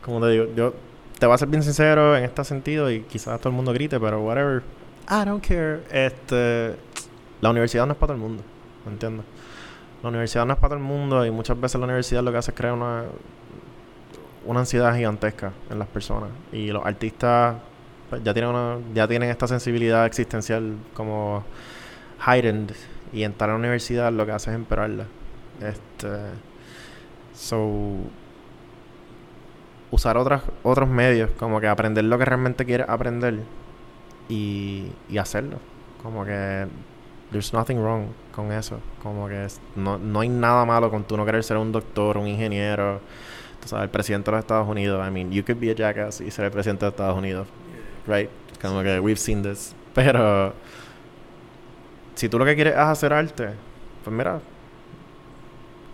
[0.04, 0.74] Como te digo, yo
[1.18, 3.98] te voy a ser bien sincero en este sentido y quizás todo el mundo grite,
[3.98, 4.62] pero whatever.
[5.10, 5.80] I don't care.
[5.92, 6.76] Este.
[7.40, 8.44] La universidad no es para todo el mundo,
[8.86, 9.26] ¿me entiendes?
[10.04, 12.38] La universidad no es para todo el mundo y muchas veces la universidad lo que
[12.38, 13.06] hace es crear una
[14.46, 16.30] una ansiedad gigantesca en las personas.
[16.52, 17.56] Y los artistas
[18.10, 21.44] pues, ya, tienen una, ya tienen esta sensibilidad existencial como
[22.26, 22.72] heightened.
[23.14, 25.06] Y entrar a la universidad lo que hace es empeorarla.
[25.62, 26.08] Este.
[27.34, 27.98] So.
[29.92, 33.40] Usar otras, otros medios, como que aprender lo que realmente quieres aprender
[34.30, 35.58] y, y hacerlo.
[36.02, 36.66] Como que
[37.32, 38.80] there's nothing wrong con eso.
[39.02, 42.28] Como que no, no hay nada malo con tú no querer ser un doctor, un
[42.28, 43.02] ingeniero,
[43.62, 45.06] tú sabes, el presidente de los Estados Unidos.
[45.08, 47.48] I mean, you could be a jackass y ser el presidente de Estados Unidos.
[48.08, 48.30] Right?
[48.62, 49.76] Como que we've seen this.
[49.94, 50.54] Pero
[52.16, 53.50] si tú lo que quieres es hacer arte,
[54.04, 54.40] pues mira,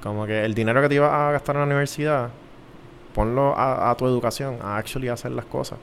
[0.01, 2.29] como que el dinero que te ibas a gastar en la universidad,
[3.13, 5.79] ponlo a, tu educación, a actually hacer las cosas.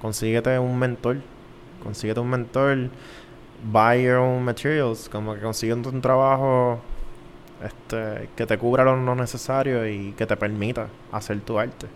[0.00, 1.16] Consíguete un mentor,
[1.82, 2.90] consíguete un mentor,
[3.70, 6.80] buy your own materials, como que consíguete un trabajo
[7.62, 11.86] este, que te cubra lo, necesario y que te permita hacer tu arte.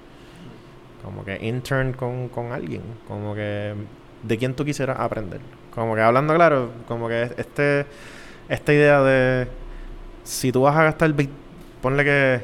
[1.02, 3.74] Como que intern con, con alguien, como que
[4.22, 5.40] de quien tú quisieras aprender.
[5.74, 7.86] Como que hablando claro, como que este
[8.48, 9.48] esta idea de
[10.24, 11.14] si tú vas a gastar
[11.80, 12.42] ponle que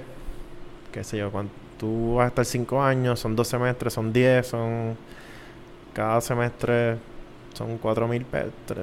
[0.92, 4.46] qué sé yo, cuando tú vas a estar 5 años, son dos semestres, son 10,
[4.46, 4.96] son
[5.92, 6.98] cada semestre
[7.56, 8.26] son 4 mil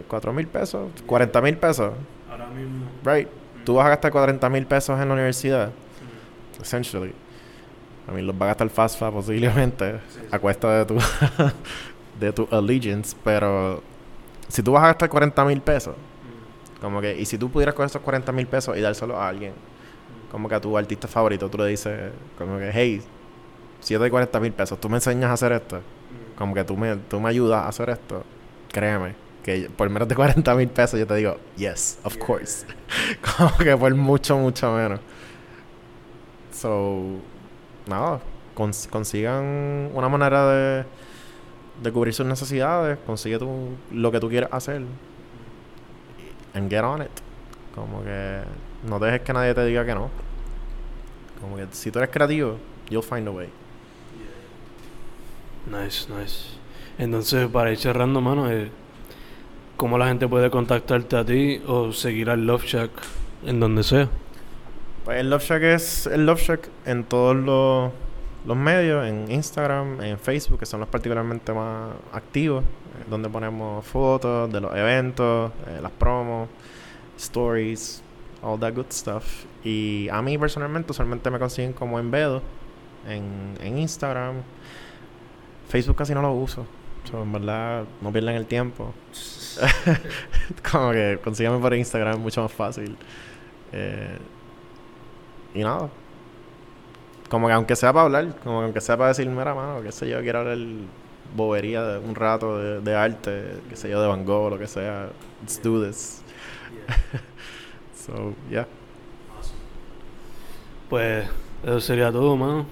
[0.08, 1.94] 4 mil pesos, 40 mil pesos.
[2.30, 2.88] Ahora mismo.
[3.04, 3.28] Right.
[3.66, 5.72] Tú vas a gastar 40 mil pesos en la universidad.
[6.62, 7.14] Essentially.
[8.08, 10.00] A mí los va a gastar FAFSA posiblemente
[10.30, 10.98] a cuesta de tu
[12.20, 13.82] de tu allegiance, pero
[14.48, 15.96] si tú vas a gastar 40 mil pesos,
[16.82, 19.54] como que, y si tú pudieras coger esos 40 mil pesos y dárselo a alguien,
[20.32, 23.02] como que a tu artista favorito, tú le dices, como que, hey,
[23.80, 25.82] si yo doy 40 mil pesos, tú me enseñas a hacer esto,
[26.38, 28.24] como que tú me, tú me ayudas a hacer esto,
[28.72, 32.66] créeme, que por menos de 40 mil pesos yo te digo, yes, of course.
[33.38, 35.00] como que por mucho, mucho menos.
[36.52, 37.20] So,
[37.88, 38.22] nada,
[38.56, 40.86] consigan una manera de
[41.82, 44.84] de cubrir sus necesidades, consigue tu, lo que tú quieras hacer
[46.54, 47.12] and get on it.
[47.74, 48.42] Como que
[48.88, 50.10] no dejes que nadie te diga que no.
[51.42, 52.58] Como que si tú eres creativo,
[52.90, 53.50] you'll find a way.
[55.66, 56.58] Nice, nice.
[56.98, 58.70] Entonces, para ir cerrando, mano, eh,
[59.84, 62.90] ¿cómo la gente puede contactarte a ti o seguir al Love Shack
[63.46, 64.08] en donde sea?
[65.04, 67.92] Pues el Love Shack es el Love Shack en todos los
[68.46, 72.64] los medios, en Instagram, en Facebook, que son los particularmente más activos,
[73.10, 76.48] donde ponemos fotos de los eventos, eh, las promos,
[77.18, 78.02] stories,
[78.42, 79.44] all that good stuff.
[79.66, 84.36] Y a mí personalmente, usualmente me consiguen como en en, en Instagram.
[85.68, 86.66] Facebook casi no lo uso.
[87.12, 88.94] en verdad, no pierden el tiempo.
[90.72, 92.96] como que consíganme por Instagram, mucho más fácil.
[93.72, 94.18] Eh,
[95.56, 95.90] y nada,
[97.30, 99.92] como que aunque sea para hablar, como que aunque sea para decir, mira, mano, qué
[99.92, 100.58] sé yo, quiero hablar
[101.36, 105.10] bobería de un rato de, arte, qué sé yo, de Van Gogh, lo que sea.
[105.42, 106.22] Let's do this.
[107.96, 108.68] so, yeah.
[110.90, 111.28] Pues
[111.64, 112.66] eso sería todo, mano.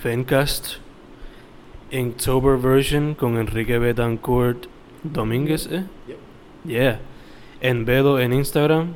[0.00, 0.76] Fencast
[1.90, 4.66] Inktober version con Enrique Betancourt
[5.02, 5.84] Domínguez, ¿eh?
[6.64, 7.00] Yeah.
[7.60, 8.92] En Bedo en Instagram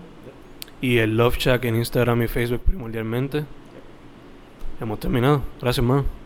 [0.80, 3.44] y el Love Shack en Instagram y Facebook primordialmente.
[4.80, 5.42] Hemos terminado.
[5.61, 6.22] Gracias, man.